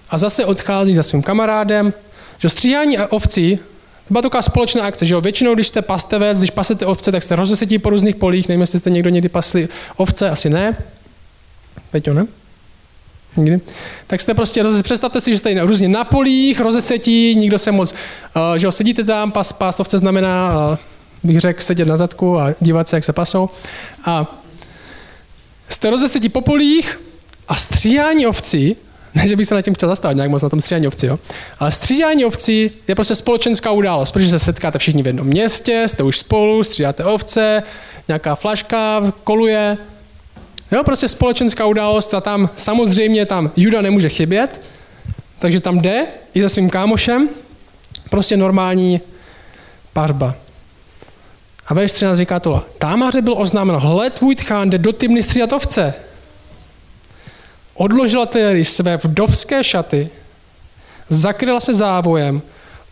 [0.10, 1.93] a zase odchází za svým kamarádem,
[2.39, 3.60] že stříhání ovcí,
[4.08, 5.21] to byla taková společná akce, že jo?
[5.21, 8.79] většinou, když jste pastevec, když pasete ovce, tak jste rozesetí po různých polích, nevím, jestli
[8.79, 10.77] jste někdo někdy pasli ovce, asi ne.
[11.91, 12.27] Peťo, ne?
[13.38, 13.62] Nikdy?
[14.08, 18.58] Tak jste prostě, představte si, že jste různě na polích, rozesetí, nikdo se moc, uh,
[18.58, 20.77] že jo, sedíte tam, pas, pástovce znamená uh,
[21.23, 23.49] bych řekl, sedět na zadku a dívat se, jak se pasou.
[24.05, 24.41] A
[25.69, 27.01] jste rozesetí po polích
[27.47, 28.75] a stříhání ovcí
[29.15, 31.19] Ne, že bych se na tím chtěl zastavit nějak moc na tom střídání ovcí, jo.
[31.59, 36.03] Ale střídání ovcí je prostě společenská událost, protože se setkáte všichni v jednom městě, jste
[36.03, 37.63] už spolu, střídáte ovce,
[38.07, 39.77] nějaká flaška koluje.
[40.71, 44.62] Jo, prostě společenská událost a tam samozřejmě tam Juda nemůže chybět,
[45.39, 47.29] takže tam jde i se svým kámošem,
[48.09, 49.01] prostě normální
[49.93, 50.36] pařba.
[51.67, 52.62] A verš 13 říká tohle.
[52.78, 55.93] Támaře byl oznámeno, hle tvůj tchán jde do Tymny střídat ovce.
[57.73, 60.10] Odložila tedy své vdovské šaty,
[61.10, 62.41] zakryla se závojem,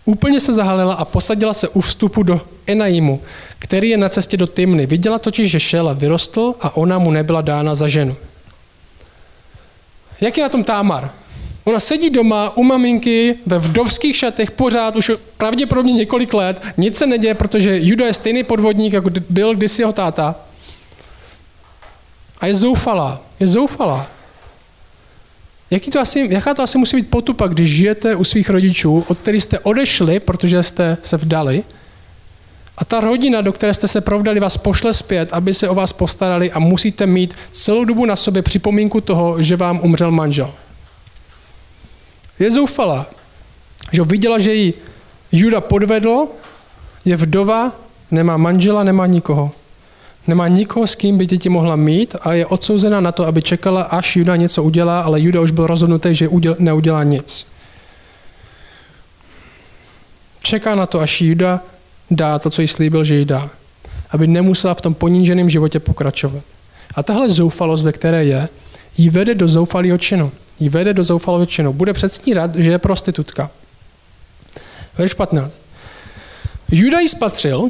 [0.06, 3.22] úplně se zahalila a posadila se u vstupu do Enaimu,
[3.60, 4.86] který je na cestě do Tymny.
[4.86, 8.16] Viděla totiž, že Šela vyrostl a ona mu nebyla dána za ženu.
[10.22, 11.12] Jak je na tom Támar?
[11.64, 16.62] Ona sedí doma u maminky ve vdovských šatech pořád, už pravděpodobně několik let.
[16.78, 20.36] Nic se neděje, protože Juda je stejný podvodník, jako byl kdysi jeho táta.
[22.40, 23.22] A je zoufalá.
[23.40, 24.08] Je zoufalá.
[25.72, 29.18] Jaký to asi, jaká to asi musí být potupa, když žijete u svých rodičů, od
[29.18, 31.64] kterých jste odešli, protože jste se vdali,
[32.78, 35.94] a ta rodina, do které jste se provdali, vás pošle zpět, aby se o vás
[35.94, 40.54] postarali a musíte mít celou dobu na sobě připomínku toho, že vám umřel manžel.
[42.42, 43.08] Je zoufalá.
[43.92, 44.74] Že viděla, že ji
[45.32, 46.28] Juda podvedl,
[47.06, 47.72] je vdova,
[48.12, 49.52] nemá manžela, nemá nikoho.
[50.28, 53.82] Nemá nikoho, s kým by děti mohla mít a je odsouzena na to, aby čekala,
[53.82, 57.48] až Juda něco udělá, ale Juda už byl rozhodnutý, že neudělá nic.
[60.42, 61.62] Čeká na to, až Juda
[62.12, 63.50] dá to, co jí slíbil, že jí dá.
[64.12, 66.44] Aby nemusela v tom poníženém životě pokračovat.
[66.96, 68.50] A tahle zoufalost, ve které je,
[68.98, 70.32] ji vede do zoufalého činu.
[70.62, 71.74] Ji vede do zoufalého činu.
[71.74, 73.52] Bude předstírat, že je prostitutka.
[74.98, 75.54] Verš 15.
[76.72, 77.70] Juda ji spatřil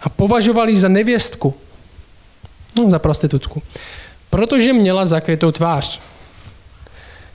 [0.00, 1.54] a považoval ji za nevěstku.
[2.76, 3.62] No, za prostitutku.
[4.30, 6.00] Protože měla zakrytou tvář.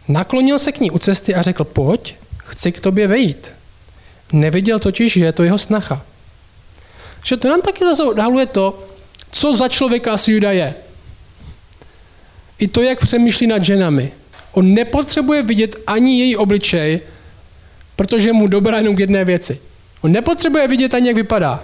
[0.08, 3.52] Naklonil se k ní u cesty a řekl, pojď, chci k tobě vejít.
[4.32, 6.02] Neviděl totiž, že je to jeho snacha.
[7.24, 8.88] Že to nám taky zase odhaluje to,
[9.32, 10.76] co za člověka asi Juda je.
[12.60, 14.12] I to, jak přemýšlí nad ženami.
[14.52, 17.02] On nepotřebuje vidět ani její obličej,
[17.95, 19.60] protože mu dobrá jenom k jedné věci.
[20.02, 21.63] On nepotřebuje vidět ani, jak vypadá.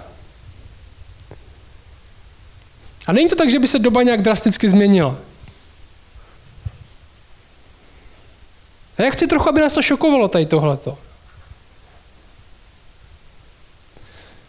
[3.06, 5.18] A není to tak, že by se doba nějak drasticky změnila.
[8.98, 10.98] A já chci trochu, aby nás to šokovalo tady tohleto.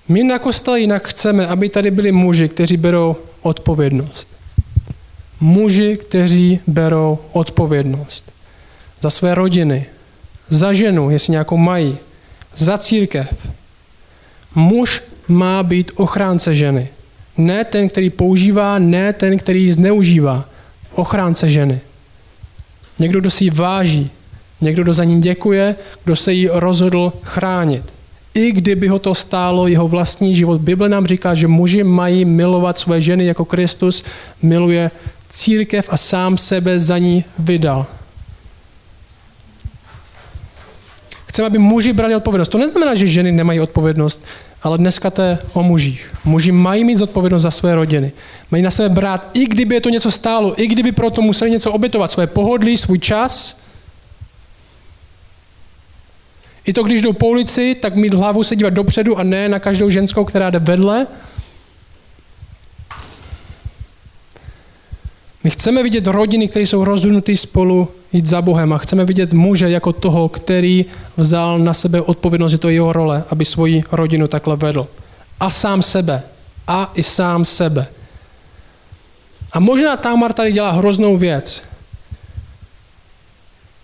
[0.08, 4.37] My na kostele jinak chceme, aby tady byli muži, kteří berou odpovědnost.
[5.40, 8.32] Muži, kteří berou odpovědnost
[9.02, 9.86] za své rodiny,
[10.50, 11.98] za ženu, jestli nějakou mají,
[12.56, 13.48] za církev.
[14.56, 16.88] Muž má být ochránce ženy.
[17.38, 20.46] Ne ten, který používá, ne ten, který ji zneužívá.
[20.94, 21.80] Ochránce ženy.
[23.00, 24.10] Někdo, kdo si ji váží,
[24.62, 27.84] někdo, kdo za ní děkuje, kdo se jí rozhodl chránit.
[28.34, 30.62] I kdyby ho to stálo jeho vlastní život.
[30.62, 34.04] Bible nám říká, že muži mají milovat své ženy jako Kristus
[34.42, 34.92] miluje
[35.30, 37.86] církev a sám sebe za ní vydal.
[41.26, 42.50] Chceme, aby muži brali odpovědnost.
[42.50, 44.26] To neznamená, že ženy nemají odpovědnost,
[44.64, 46.16] ale dneska to je o mužích.
[46.26, 48.12] Muži mají mít zodpovědnost za své rodiny.
[48.52, 51.72] Mají na sebe brát, i kdyby je to něco stálo, i kdyby proto museli něco
[51.72, 53.60] obětovat, své pohodlí, svůj čas.
[56.66, 59.60] I to, když jdou po ulici, tak mít hlavu se dívat dopředu a ne na
[59.60, 61.08] každou ženskou, která jde vedle.
[65.48, 69.70] My chceme vidět rodiny, které jsou rozhodnuté spolu jít za Bohem a chceme vidět muže
[69.70, 70.86] jako toho, který
[71.18, 74.88] vzal na sebe odpovědnost, že to je jeho role, aby svoji rodinu takhle vedl.
[75.40, 76.24] A sám sebe.
[76.68, 77.88] A i sám sebe.
[79.52, 81.64] A možná Tamar tady dělá hroznou věc,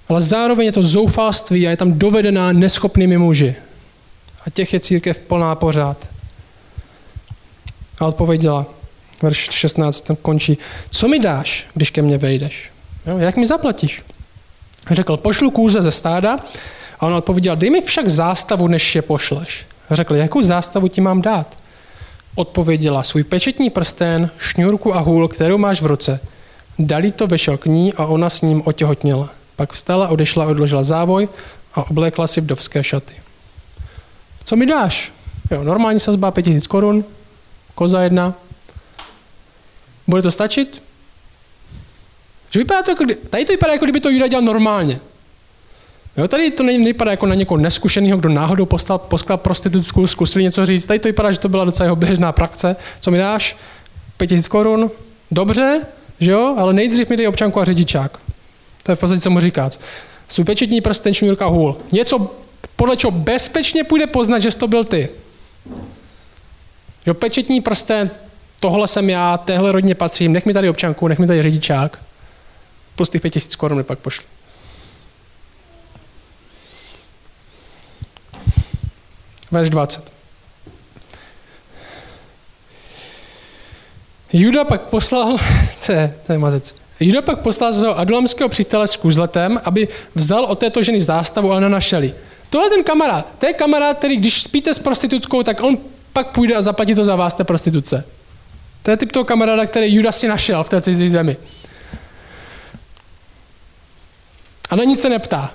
[0.10, 3.56] ale zároveň je to zoufalství a je tam dovedená neschopnými muži.
[4.46, 6.08] A těch je církev plná pořád.
[8.00, 8.66] A odpověděla,
[9.22, 10.58] verš 16 končí,
[10.90, 12.70] co mi dáš, když ke mně vejdeš?
[13.06, 14.02] Jo, jak mi zaplatíš?
[14.92, 16.40] Řekl, pošlu kůze ze stáda
[17.00, 19.66] a on odpověděl, dej mi však zástavu, než je pošleš.
[19.92, 21.58] Řekl, jakou zástavu ti mám dát?
[22.36, 26.20] Odpověděla, svůj pečetní prsten, šňůrku a hůl, kterou máš v ruce.
[26.80, 29.30] Dali to vešel k ní a ona s ním otěhotněla.
[29.56, 31.30] Pak vstala, odešla, odložila závoj
[31.76, 33.14] a oblékla si vdovské šaty.
[34.44, 35.12] Co mi dáš?
[35.52, 37.06] Jo, normální sazba 5000 korun,
[37.76, 38.34] koza jedna.
[40.08, 40.84] Bude to stačit?
[42.52, 45.00] Že vypadá to jako, tady to vypadá, jako kdyby to Juda dělal normálně.
[46.18, 50.66] Jo, tady to nevypadá jako na někoho neskušeného, kdo náhodou postal, poskal prostitutku, zkusil něco
[50.66, 50.86] říct.
[50.86, 52.76] Tady to vypadá, že to byla docela jeho běžná praxe.
[53.00, 53.58] Co mi dáš?
[54.18, 54.92] 5000 korun?
[55.32, 55.82] Dobře,
[56.20, 56.56] že jo?
[56.58, 58.20] Ale nejdřív mi dej občanku a řidičák.
[58.84, 59.70] To je v podstatě, co mu říká.
[60.30, 61.78] Jsou pečetní prsten, šňůrka, hůl.
[61.92, 62.32] Něco,
[62.76, 65.10] podle čeho bezpečně půjde poznat, že to byl ty.
[67.06, 68.12] Jo, pečetní prsten,
[68.64, 72.00] tohle jsem já, téhle rodině patřím, nech mi tady občanku, nech mi tady řidičák.
[72.96, 74.26] Plus těch pět tisíc korun mi pak pošli.
[79.52, 80.12] Verš 20.
[84.34, 85.38] Juda pak poslal,
[85.86, 90.44] to je, to je mazec, Juda pak poslal svého adulamského přítele s kůzletem, aby vzal
[90.46, 92.04] od této ženy zástavu, ale nenašel
[92.50, 95.78] Tohle ten kamarád, to je kamarád, který když spíte s prostitutkou, tak on
[96.14, 98.06] pak půjde a zaplatí to za vás té prostituce.
[98.84, 101.38] To je typ toho kamaráda, který Juda si našel v té cizí zemi.
[104.70, 105.52] A na nic se neptá.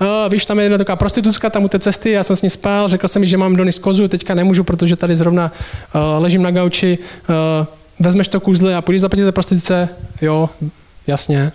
[0.00, 2.50] A, víš, tam je jedna taková prostitutka, tam u té cesty, já jsem s ní
[2.50, 6.42] spal, řekl jsem mi, že mám donis kozu, teďka nemůžu, protože tady zrovna uh, ležím
[6.42, 7.66] na gauči, uh,
[7.98, 9.88] vezmeš to kůzle a půjdeš zaplatit té prostituce,
[10.20, 10.50] jo,
[11.06, 11.52] jasně,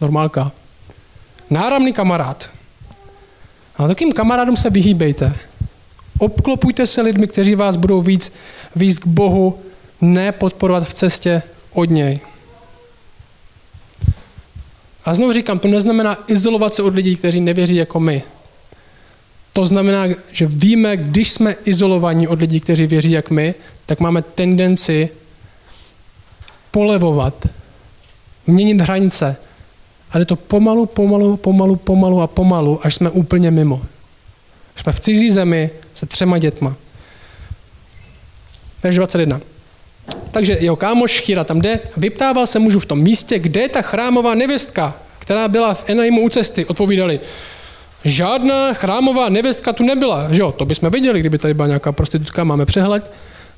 [0.00, 0.52] normálka.
[1.50, 2.48] Náramný kamarád.
[3.76, 5.36] A takým kamarádům se vyhýbejte.
[6.18, 8.32] Obklopujte se lidmi, kteří vás budou víc
[8.76, 9.58] víc k Bohu,
[10.00, 12.20] ne podporovat v cestě od něj.
[15.04, 18.22] A znovu říkám, to neznamená izolovat se od lidí, kteří nevěří jako my.
[19.52, 23.54] To znamená, že víme, když jsme izolovaní od lidí, kteří věří jak my,
[23.86, 25.08] tak máme tendenci
[26.70, 27.46] polevovat,
[28.46, 29.36] měnit hranice.
[30.10, 33.82] Ale to pomalu, pomalu, pomalu, pomalu a pomalu, až jsme úplně mimo.
[34.76, 36.76] Až jsme v cizí zemi se třema dětma.
[38.82, 39.40] Verš 21.
[40.30, 43.82] Takže jeho kámoš Chýra tam jde, vyptával se mužu v tom místě, kde je ta
[43.82, 46.64] chrámová nevěstka, která byla v Enaimu u cesty.
[46.64, 47.20] Odpovídali,
[48.04, 50.32] žádná chrámová nevěstka tu nebyla.
[50.32, 53.10] Že jo, to bychom viděli, kdyby tady byla nějaká prostitutka, máme přehled.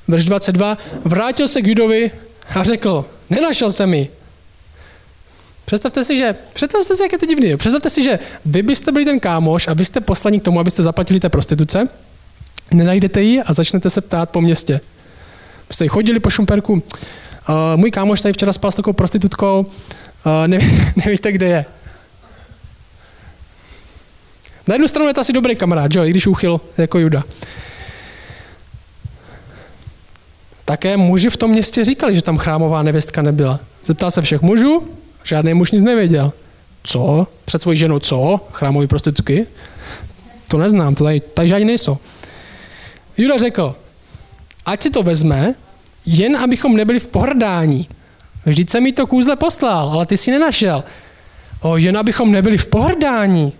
[0.07, 0.77] Verš 22.
[1.05, 2.11] Vrátil se k Judovi
[2.55, 4.09] a řekl, nenašel jsem ji.
[5.65, 7.57] Představte si, že, představte si, jak je to divný.
[7.57, 10.83] Představte si, že vy byste byli ten kámoš a vy jste poslaní k tomu, abyste
[10.83, 11.89] zaplatili té prostituce,
[12.73, 14.81] nenajdete ji a začnete se ptát po městě.
[15.71, 16.79] Jste chodili po Šumperku, uh,
[17.75, 20.59] můj kámoš tady včera spal s takovou prostitutkou, uh, ne,
[21.05, 21.65] nevíte, kde je.
[24.67, 27.23] Na jednu stranu je to asi dobrý kamarád, jo, i když uchyl jako Juda.
[30.65, 33.59] Také muži v tom městě říkali, že tam chrámová nevěstka nebyla.
[33.85, 34.87] Zeptal se všech mužů,
[35.23, 36.33] žádný muž nic nevěděl.
[36.83, 37.27] Co?
[37.45, 38.39] Před svojí ženou co?
[38.51, 39.47] Chrámové prostitutky?
[40.47, 41.97] To neznám, to tady, tady žádní nejsou.
[43.17, 43.75] Juda řekl,
[44.65, 45.53] ať si to vezme,
[46.05, 47.89] jen abychom nebyli v pohrdání.
[48.45, 50.83] Vždyť jsem mi to kůzle poslal, ale ty si nenašel.
[51.61, 53.53] O, jen abychom nebyli v pohrdání.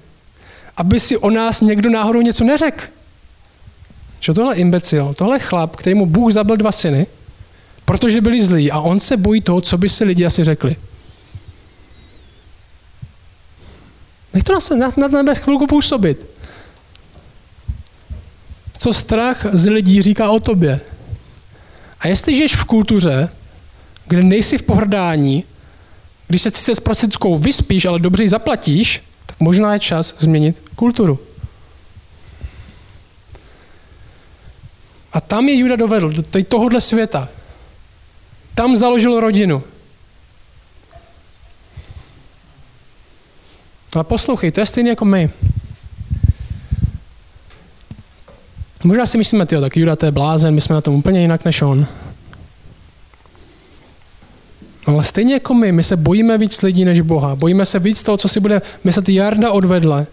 [0.77, 2.85] Aby si o nás někdo náhodou něco neřekl.
[4.19, 7.07] Že tohle imbecil, tohle chlap, který mu Bůh zabil dva syny,
[7.85, 10.75] protože byli zlí a on se bojí toho, co by si lidi asi řekli.
[14.33, 16.25] Nech to na, na, na nebe chvilku působit.
[18.77, 20.79] Co strach z lidí říká o tobě.
[22.01, 23.29] A jestli žiješ v kultuře,
[24.05, 25.43] kde nejsi v pohrdání,
[26.27, 30.61] když se sice s procentkou vyspíš, ale dobře ji zaplatíš, tak možná je čas změnit
[30.75, 31.19] kulturu.
[35.13, 37.29] A tam je Juda dovedl, do tohohle světa.
[38.55, 39.63] Tam založil rodinu.
[43.93, 45.29] Ale poslouchej, to je stejné jako my.
[48.83, 51.45] Možná si myslíme, tyjo, tak Juda to je blázen, my jsme na tom úplně jinak
[51.45, 51.87] než on.
[54.85, 57.35] Ale stejně jako my, my se bojíme víc lidí než Boha.
[57.35, 60.07] Bojíme se víc toho, co si bude myslet Jarda odvedle.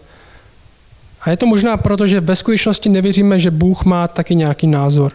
[1.21, 5.11] A je to možná proto, že ve skutečnosti nevěříme, že Bůh má taky nějaký názor.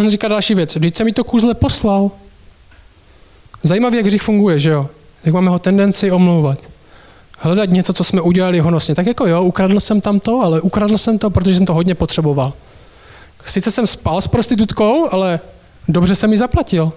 [0.00, 0.76] On říká další věc.
[0.76, 2.10] Vždyť se mi to kůzle poslal.
[3.62, 4.88] Zajímavý, jak hřích funguje, že jo?
[5.24, 6.73] Jak máme ho tendenci omlouvat
[7.38, 8.94] hledat něco, co jsme udělali honosně.
[8.94, 11.94] Tak jako jo, ukradl jsem tam to, ale ukradl jsem to, protože jsem to hodně
[11.94, 12.52] potřeboval.
[13.46, 15.40] Sice jsem spal s prostitutkou, ale
[15.88, 16.92] dobře jsem mi zaplatil.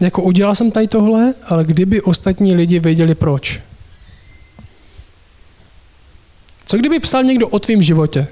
[0.00, 3.60] Jako udělal jsem tady tohle, ale kdyby ostatní lidi věděli proč.
[6.66, 8.26] Co kdyby psal někdo o tvém životě?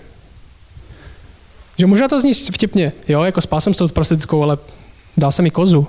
[1.78, 4.58] Že možná to zní vtipně, jo, jako spal jsem s tou prostitutkou, ale
[5.16, 5.86] dal jsem mi kozu.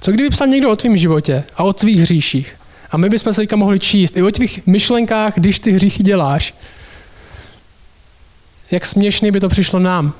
[0.00, 2.54] Co kdyby psal někdo o tvém životě a o tvých hříších?
[2.90, 6.54] A my bychom se teďka mohli číst i o tvých myšlenkách, když ty hříchy děláš.
[8.70, 10.12] Jak směšný by to přišlo nám.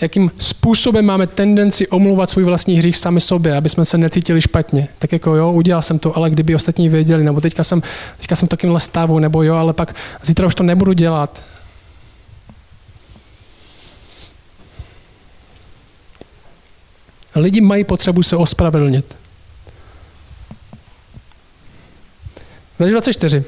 [0.00, 4.88] Jakým způsobem máme tendenci omlouvat svůj vlastní hřích sami sobě, aby jsme se necítili špatně.
[4.98, 7.82] Tak jako jo, udělal jsem to, ale kdyby ostatní věděli, nebo teďka jsem,
[8.16, 11.44] teďka jsem takýmhle stavu, nebo jo, ale pak zítra už to nebudu dělat.
[17.34, 19.16] Lidi mají potřebu se ospravedlnit.
[22.78, 23.44] Verš 24.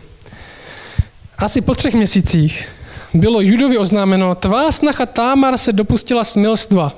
[1.39, 2.69] Asi po třech měsících
[3.15, 6.93] bylo Judovi oznámeno, tvá snacha Támar se dopustila smilstva.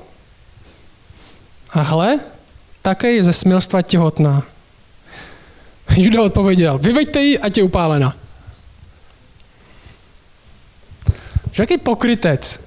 [1.71, 2.21] A hle,
[2.83, 4.43] také je ze smilstva těhotná.
[5.97, 8.17] Juda odpověděl, vyveďte ji, ať je upálena.
[11.53, 12.61] Že jaký pokrytec?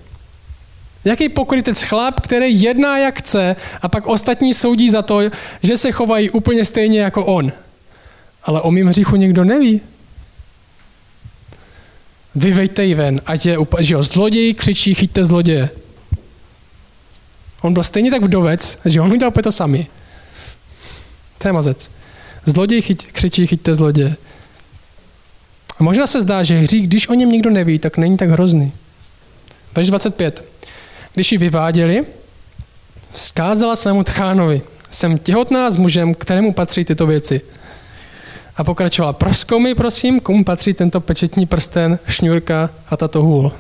[1.06, 5.22] Jaký pokrytec chlap, který jedná jak chce a pak ostatní soudí za to,
[5.64, 7.52] že se chovají úplně stejně jako on.
[8.44, 9.82] Ale o mým hříchu nikdo neví.
[12.36, 15.70] Vyvejte ji ven, ať je, že jo, zloděj křičí, chyťte zloděje.
[17.62, 19.88] On byl stejně tak vdovec, že on udělal to sami.
[21.38, 21.92] To je mazec.
[22.46, 24.16] Zloděj chyť, křičí, chyťte zloděje.
[25.80, 28.72] A možná se zdá, že hřích, když o něm nikdo neví, tak není tak hrozný.
[29.76, 30.49] Verš 25.
[31.14, 32.06] Když ji vyváděli,
[33.14, 37.42] zkázala svému tchánovi, jsem těhotná s mužem, kterému patří tyto věci.
[38.58, 43.52] A pokračovala, proskoumej prosím, komu patří tento pečetní prsten, šňůrka a tato hůl.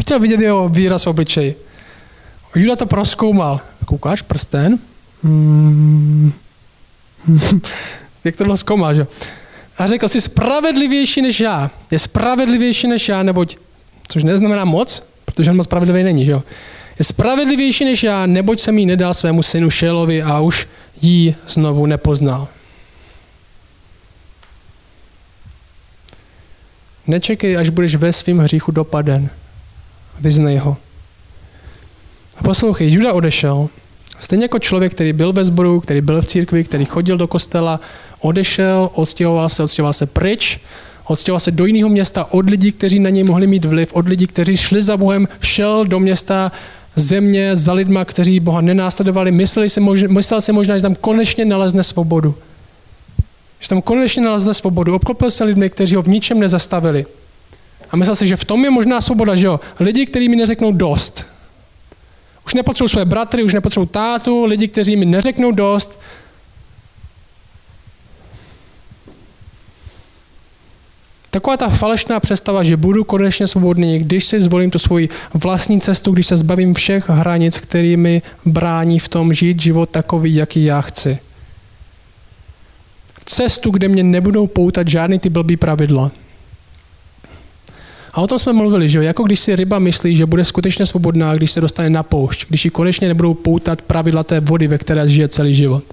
[0.00, 1.56] Chtěl vidět jeho výraz v obličeji.
[2.54, 3.60] Juda to proskoumal.
[3.84, 4.78] Koukáš prsten?
[5.22, 6.32] Hmm.
[8.24, 9.06] Jak to bylo zkoumal, že?
[9.78, 11.70] A řekl si, spravedlivější než já.
[11.90, 13.56] Je spravedlivější než já, neboť,
[14.08, 16.42] což neznamená moc, protože on moc spravedlivý není, že jo?
[16.98, 20.68] Je spravedlivější než já, neboť jsem jí nedal svému synu Šelovi a už
[21.00, 22.48] jí znovu nepoznal.
[27.06, 29.30] Nečekej, až budeš ve svým hříchu dopaden.
[30.20, 30.76] Vyznej ho.
[32.36, 33.68] A poslouchej, Juda odešel.
[34.20, 37.80] Stejně jako člověk, který byl ve sboru, který byl v církvi, který chodil do kostela,
[38.20, 40.60] odešel, odstěhoval se, odstěhoval se pryč,
[41.04, 44.26] odstěhoval se do jiného města od lidí, kteří na něj mohli mít vliv, od lidí,
[44.26, 46.52] kteří šli za Bohem, šel do města
[46.96, 51.82] země za lidma, kteří Boha nenásledovali, mysleli si, myslel si možná, že tam konečně nalezne
[51.82, 52.34] svobodu
[53.64, 54.94] že tam konečně nalezne svobodu.
[54.94, 57.06] Obklopil se lidmi, kteří ho v ničem nezastavili.
[57.90, 59.60] A myslel si, že v tom je možná svoboda, že jo?
[59.80, 61.26] Lidi, kteří mi neřeknou dost.
[62.46, 66.00] Už nepotřebují své bratry, už nepotřebují tátu, lidi, kteří mi neřeknou dost.
[71.34, 76.12] Taková ta falešná představa, že budu konečně svobodný, když si zvolím tu svoji vlastní cestu,
[76.12, 81.18] když se zbavím všech hranic, kterými brání v tom žít život takový, jaký já chci
[83.24, 86.10] cestu, kde mě nebudou poutat žádný ty blbý pravidla.
[88.12, 91.34] A o tom jsme mluvili, že jako když si ryba myslí, že bude skutečně svobodná,
[91.34, 95.08] když se dostane na poušť, když ji konečně nebudou poutat pravidla té vody, ve které
[95.08, 95.84] žije celý život.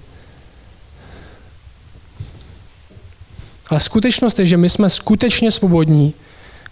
[3.72, 6.14] Ale skutečnost je, že my jsme skutečně svobodní,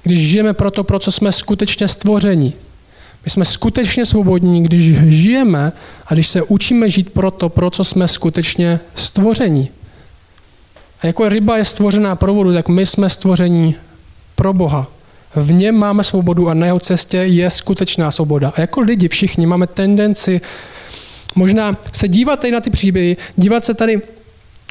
[0.03, 2.55] když žijeme pro to, pro co jsme skutečně stvoření.
[3.25, 5.73] My jsme skutečně svobodní, když žijeme
[6.07, 9.69] a když se učíme žít pro to, pro co jsme skutečně stvoření.
[11.03, 13.75] A jako ryba je stvořená pro vodu, tak my jsme stvoření
[14.35, 14.87] pro Boha.
[15.37, 18.53] V něm máme svobodu a na jeho cestě je skutečná svoboda.
[18.57, 20.41] A jako lidi všichni máme tendenci
[21.35, 24.01] možná se dívat tady na ty příběhy, dívat se tady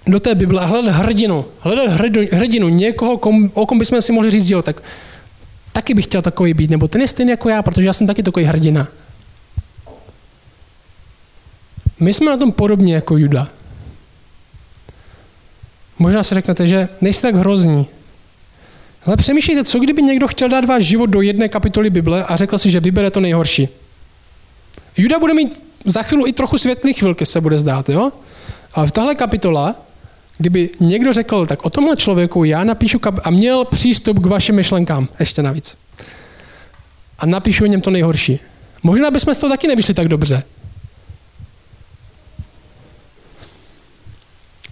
[0.07, 1.45] do té Bible a hledat hrdinu.
[1.59, 1.87] Hledat
[2.31, 4.83] hrdinu, někoho, kom, o kom bychom si mohli říct, jo, tak
[5.71, 8.23] taky bych chtěl takový být, nebo ten je stejný jako já, protože já jsem taky
[8.23, 8.87] takový hrdina.
[11.99, 13.47] My jsme na tom podobně jako Juda.
[15.99, 17.87] Možná si řeknete, že nejste tak hrozní.
[19.05, 22.57] Ale přemýšlejte, co kdyby někdo chtěl dát váš život do jedné kapitoly Bible a řekl
[22.57, 23.69] si, že vybere to nejhorší.
[24.97, 28.11] Juda bude mít za chvíli i trochu světlých chvilky, se bude zdát, jo?
[28.73, 29.75] Ale v tahle kapitola,
[30.39, 34.55] kdyby někdo řekl, tak o tomhle člověku já napíšu kap- a měl přístup k vašim
[34.55, 35.77] myšlenkám, ještě navíc.
[37.19, 38.39] A napíšu o něm to nejhorší.
[38.83, 40.43] Možná bychom z toho taky nevyšli tak dobře.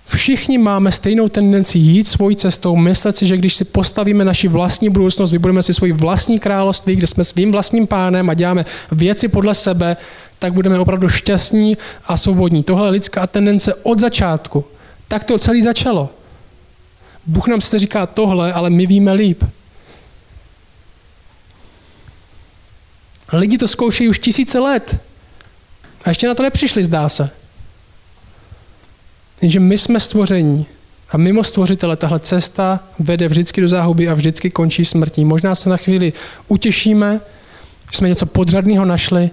[0.07, 4.89] Všichni máme stejnou tendenci jít svojí cestou, myslet si, že když si postavíme naši vlastní
[4.89, 9.55] budoucnost, vybudeme si svoji vlastní království, kde jsme svým vlastním pánem a děláme věci podle
[9.55, 9.97] sebe,
[10.39, 12.63] tak budeme opravdu šťastní a svobodní.
[12.63, 14.65] Tohle je lidská tendence od začátku.
[15.07, 16.09] Tak to celé začalo.
[17.25, 19.43] Bůh nám se říká tohle, ale my víme líp.
[23.33, 25.01] Lidi to zkoušejí už tisíce let.
[26.05, 27.29] A ještě na to nepřišli, zdá se.
[29.41, 30.65] Jenže my jsme stvoření
[31.09, 35.25] a mimo stvořitele tahle cesta vede vždycky do záhuby a vždycky končí smrtí.
[35.25, 36.13] Možná se na chvíli
[36.47, 37.21] utěšíme,
[37.91, 39.29] že jsme něco podřadného našli,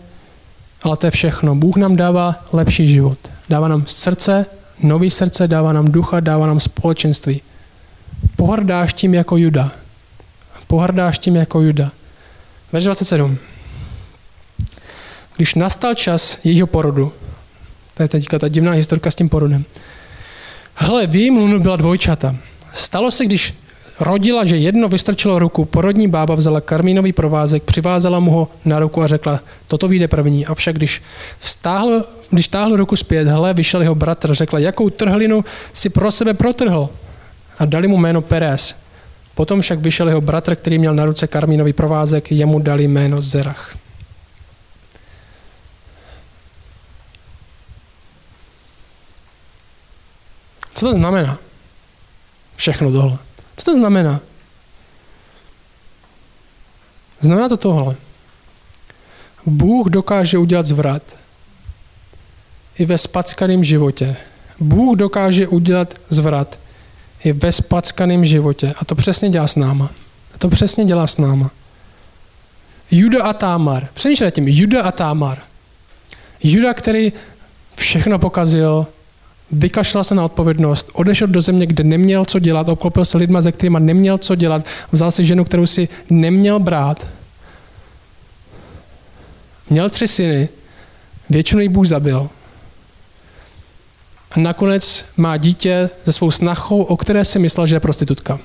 [0.83, 1.55] ale to je všechno.
[1.55, 3.19] Bůh nám dává lepší život.
[3.49, 4.47] Dává nám srdce,
[4.83, 7.43] nový srdce, dává nám ducha, dává nám společenství.
[8.37, 9.73] Pohrdáš tím jako Juda.
[10.67, 11.91] Pohrdáš tím jako Juda.
[12.73, 13.39] Verš 27.
[15.37, 17.13] Když nastal čas jejího porodu,
[17.95, 19.65] To je teďka ta divná historka s tím porodem.
[20.75, 22.37] Hele, v jejím lunu byla dvojčata.
[22.75, 23.55] Stalo se, když
[24.01, 29.03] rodila, že jedno vystrčilo ruku, porodní bába vzala karmínový provázek, přivázala mu ho na ruku
[29.03, 30.47] a řekla, toto vyjde první.
[30.47, 31.03] Avšak když,
[31.41, 36.35] stáhl, když táhl ruku zpět, hele, vyšel jeho bratr, řekla, jakou trhlinu si pro sebe
[36.35, 36.89] protrhl.
[37.59, 38.77] A dali mu jméno Perez.
[39.35, 43.77] Potom však vyšel jeho bratr, který měl na ruce karmínový provázek, jemu dali jméno Zerach.
[50.75, 51.39] Co to znamená?
[52.57, 53.19] Všechno tohle.
[53.57, 54.21] Co to znamená?
[57.21, 57.97] Znamená to tohle.
[59.47, 61.03] Bůh dokáže udělat zvrat
[62.79, 64.17] i ve spackaném životě.
[64.61, 66.59] Bůh dokáže udělat zvrat
[67.25, 68.75] i ve spackaném životě.
[68.79, 69.91] A to přesně dělá s náma.
[70.35, 71.51] A to přesně dělá s náma.
[72.91, 73.89] Juda a Támar.
[73.95, 74.49] Přemýšlejte tím.
[74.49, 75.39] Juda a Támar.
[76.43, 77.13] Juda, který
[77.77, 78.87] všechno pokazil,
[79.55, 83.53] vykašlal se na odpovědnost, odešel do země, kde neměl co dělat, obklopil se lidma, se
[83.53, 87.07] kterými neměl co dělat, vzal si ženu, kterou si neměl brát.
[89.71, 90.49] Měl tři syny,
[91.31, 92.31] většinu jí Bůh zabil.
[94.31, 98.41] A nakonec má dítě se svou snachou, o které si myslel, že je prostitutka.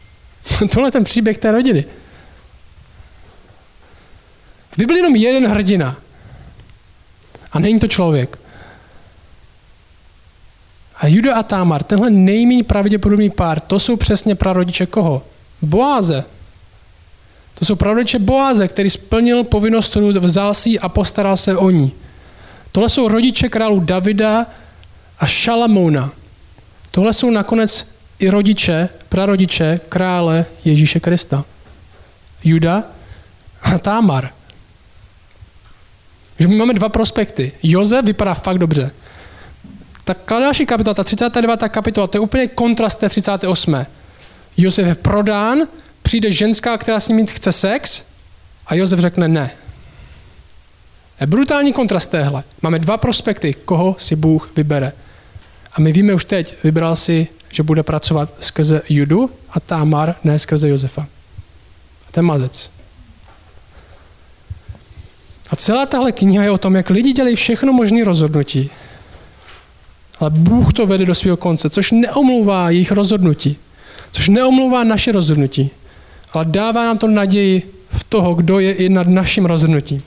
[0.70, 1.84] Tohle je ten příběh té rodiny.
[4.76, 5.96] Vy byl jenom jeden hrdina.
[7.52, 8.41] A není to člověk.
[11.02, 15.22] A Juda a Támar, tenhle nejméně pravděpodobný pár, to jsou přesně prarodiče koho?
[15.62, 16.24] Boáze.
[17.58, 21.92] To jsou prarodiče Boáze, který splnil povinnost, kterou vzal si a postaral se o ní.
[22.72, 24.46] Tohle jsou rodiče králu Davida
[25.18, 26.12] a Šalamouna.
[26.90, 27.88] Tohle jsou nakonec
[28.18, 31.44] i rodiče, prarodiče krále Ježíše Krista.
[32.44, 32.84] Juda
[33.62, 34.30] a Támar.
[36.38, 37.52] Že my máme dva prospekty.
[37.62, 38.90] Jozef vypadá fakt dobře.
[40.04, 41.60] Ta další kapitola, ta 39.
[41.68, 43.86] kapitola, to je úplně kontrast té 38.
[44.56, 45.58] Josef je prodán,
[46.02, 48.02] přijde ženská, která s ním chce sex
[48.66, 49.50] a Josef řekne ne.
[51.20, 52.42] Je brutální kontrast téhle.
[52.62, 54.92] Máme dva prospekty, koho si Bůh vybere.
[55.72, 60.38] A my víme už teď, vybral si, že bude pracovat skrze Judu a Tamar, ne
[60.38, 61.02] skrze Josefa.
[62.08, 62.70] A ten mazec.
[65.50, 68.70] A celá tahle kniha je o tom, jak lidi dělají všechno možné rozhodnutí,
[70.22, 73.56] ale Bůh to vede do svého konce, což neomlouvá jejich rozhodnutí,
[74.12, 75.70] což neomlouvá naše rozhodnutí,
[76.32, 80.02] ale dává nám to naději v toho, kdo je i nad naším rozhodnutím.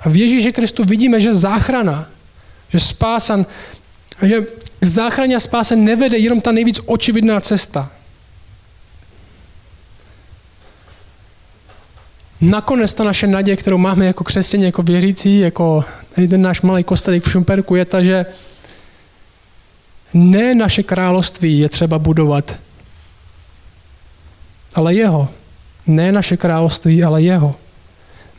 [0.00, 2.06] A v Ježíši Kristu vidíme, že záchrana,
[2.68, 3.46] že spásan,
[4.22, 4.40] že
[4.80, 7.90] k záchraně a spáse nevede jenom ta nejvíc očividná cesta.
[12.40, 15.84] Nakonec ta naše naděje, kterou máme jako křesťané, jako věřící, jako
[16.14, 18.26] ten náš malý kostelík v Šumperku, je ta, že
[20.14, 22.56] ne naše království je třeba budovat,
[24.74, 25.28] ale jeho.
[25.86, 27.54] Ne naše království, ale jeho.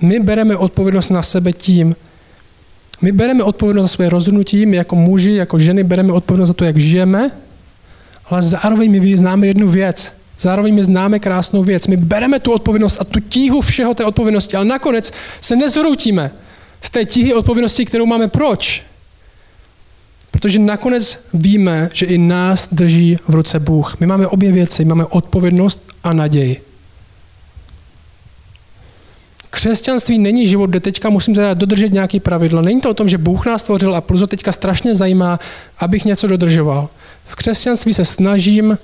[0.01, 1.95] My bereme odpovědnost na sebe tím,
[3.01, 6.65] my bereme odpovědnost za své rozhodnutí, my jako muži, jako ženy bereme odpovědnost za to,
[6.65, 7.31] jak žijeme,
[8.25, 10.13] ale zároveň my známe jednu věc.
[10.39, 11.87] Zároveň my známe krásnou věc.
[11.87, 16.31] My bereme tu odpovědnost a tu tíhu všeho té odpovědnosti, ale nakonec se nezhroutíme
[16.81, 18.27] z té tíhy odpovědnosti, kterou máme.
[18.27, 18.83] Proč?
[20.41, 23.99] Protože nakonec víme, že i nás drží v ruce Bůh.
[23.99, 24.85] My máme obě věci.
[24.85, 26.61] Máme odpovědnost a naději.
[29.49, 32.61] Křesťanství není život, kde teďka musím teda dodržet nějaký pravidla.
[32.61, 35.39] Není to o tom, že Bůh nás stvořil a plus teďka strašně zajímá,
[35.79, 36.89] abych něco dodržoval.
[37.25, 38.77] V křesťanství se snažím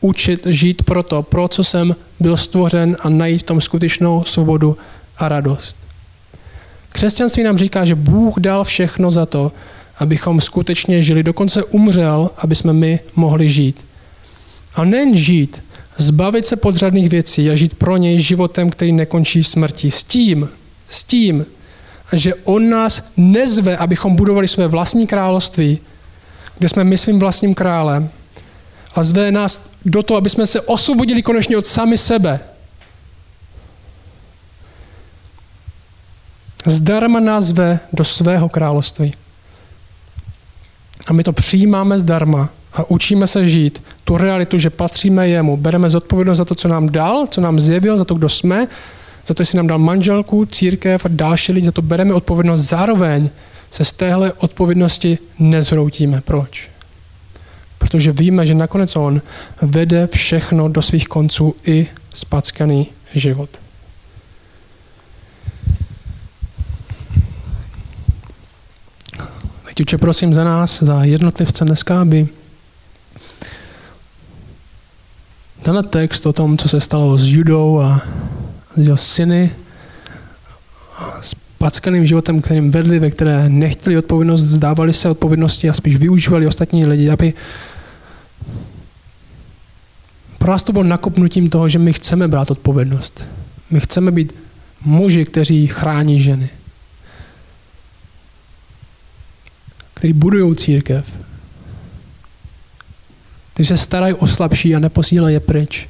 [0.00, 4.76] učit žít pro to, pro co jsem byl stvořen a najít v tom skutečnou svobodu
[5.18, 5.76] a radost.
[6.92, 9.52] Křesťanství nám říká, že Bůh dal všechno za to,
[9.98, 13.84] abychom skutečně žili, dokonce umřel, aby jsme my mohli žít.
[14.74, 15.62] A nejen žít,
[15.96, 19.90] zbavit se podřadných věcí a žít pro něj životem, který nekončí smrtí.
[19.90, 20.48] S tím,
[20.88, 21.46] s tím,
[22.12, 25.78] že on nás nezve, abychom budovali své vlastní království,
[26.58, 28.10] kde jsme my svým vlastním králem,
[28.94, 32.40] a zve nás do toho, aby jsme se osvobodili konečně od sami sebe.
[36.66, 39.14] Zdarma nás zve do svého království.
[41.08, 45.56] A my to přijímáme zdarma a učíme se žít tu realitu, že patříme jemu.
[45.56, 48.68] Bereme zodpovědnost za to, co nám dal, co nám zjevil, za to, kdo jsme,
[49.26, 52.60] za to, jestli nám dal manželku, církev a další lidi, za to bereme odpovědnost.
[52.60, 53.30] Zároveň
[53.70, 56.20] se z téhle odpovědnosti nezhroutíme.
[56.20, 56.68] Proč?
[57.78, 59.22] Protože víme, že nakonec on
[59.62, 63.50] vede všechno do svých konců i spackaný život.
[69.84, 72.28] Tě prosím za nás, za jednotlivce dneska, aby
[75.62, 78.00] tenhle text o tom, co se stalo s Judou a
[78.76, 79.50] s jeho syny,
[81.20, 86.46] s packaným životem, kterým vedli, ve které nechtěli odpovědnost, zdávali se odpovědnosti a spíš využívali
[86.46, 87.32] ostatní lidi, aby
[90.38, 93.24] pro nás to bylo nakopnutím toho, že my chceme brát odpovědnost.
[93.70, 94.34] My chceme být
[94.84, 96.50] muži, kteří chrání ženy.
[99.98, 101.18] Kteří budují církev.
[103.54, 105.86] Kteří se starají o slabší a neposílají je pryč.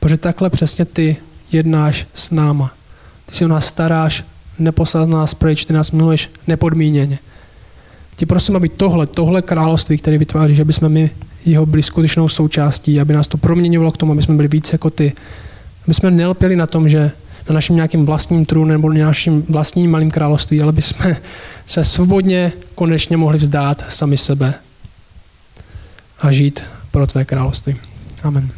[0.00, 1.16] Protože takhle přesně ty
[1.52, 2.74] jednáš s náma.
[3.26, 4.24] Ty si o nás staráš,
[4.58, 7.18] neposlal nás pryč, ty nás miluješ nepodmíněně.
[8.16, 11.10] Ti prosím, aby tohle, tohle království, které vytváříš, aby jsme my
[11.46, 14.90] jeho byli skutečnou součástí, aby nás to proměňovalo k tomu, aby jsme byli více jako
[14.90, 15.12] ty.
[15.84, 17.10] Aby jsme nelpěli na tom, že
[17.48, 21.16] na našem nějakým vlastním trůnu nebo na naším vlastním malým království, ale aby jsme
[21.66, 24.54] se svobodně konečně mohli vzdát sami sebe
[26.20, 27.76] a žít pro tvé království.
[28.22, 28.50] Amen.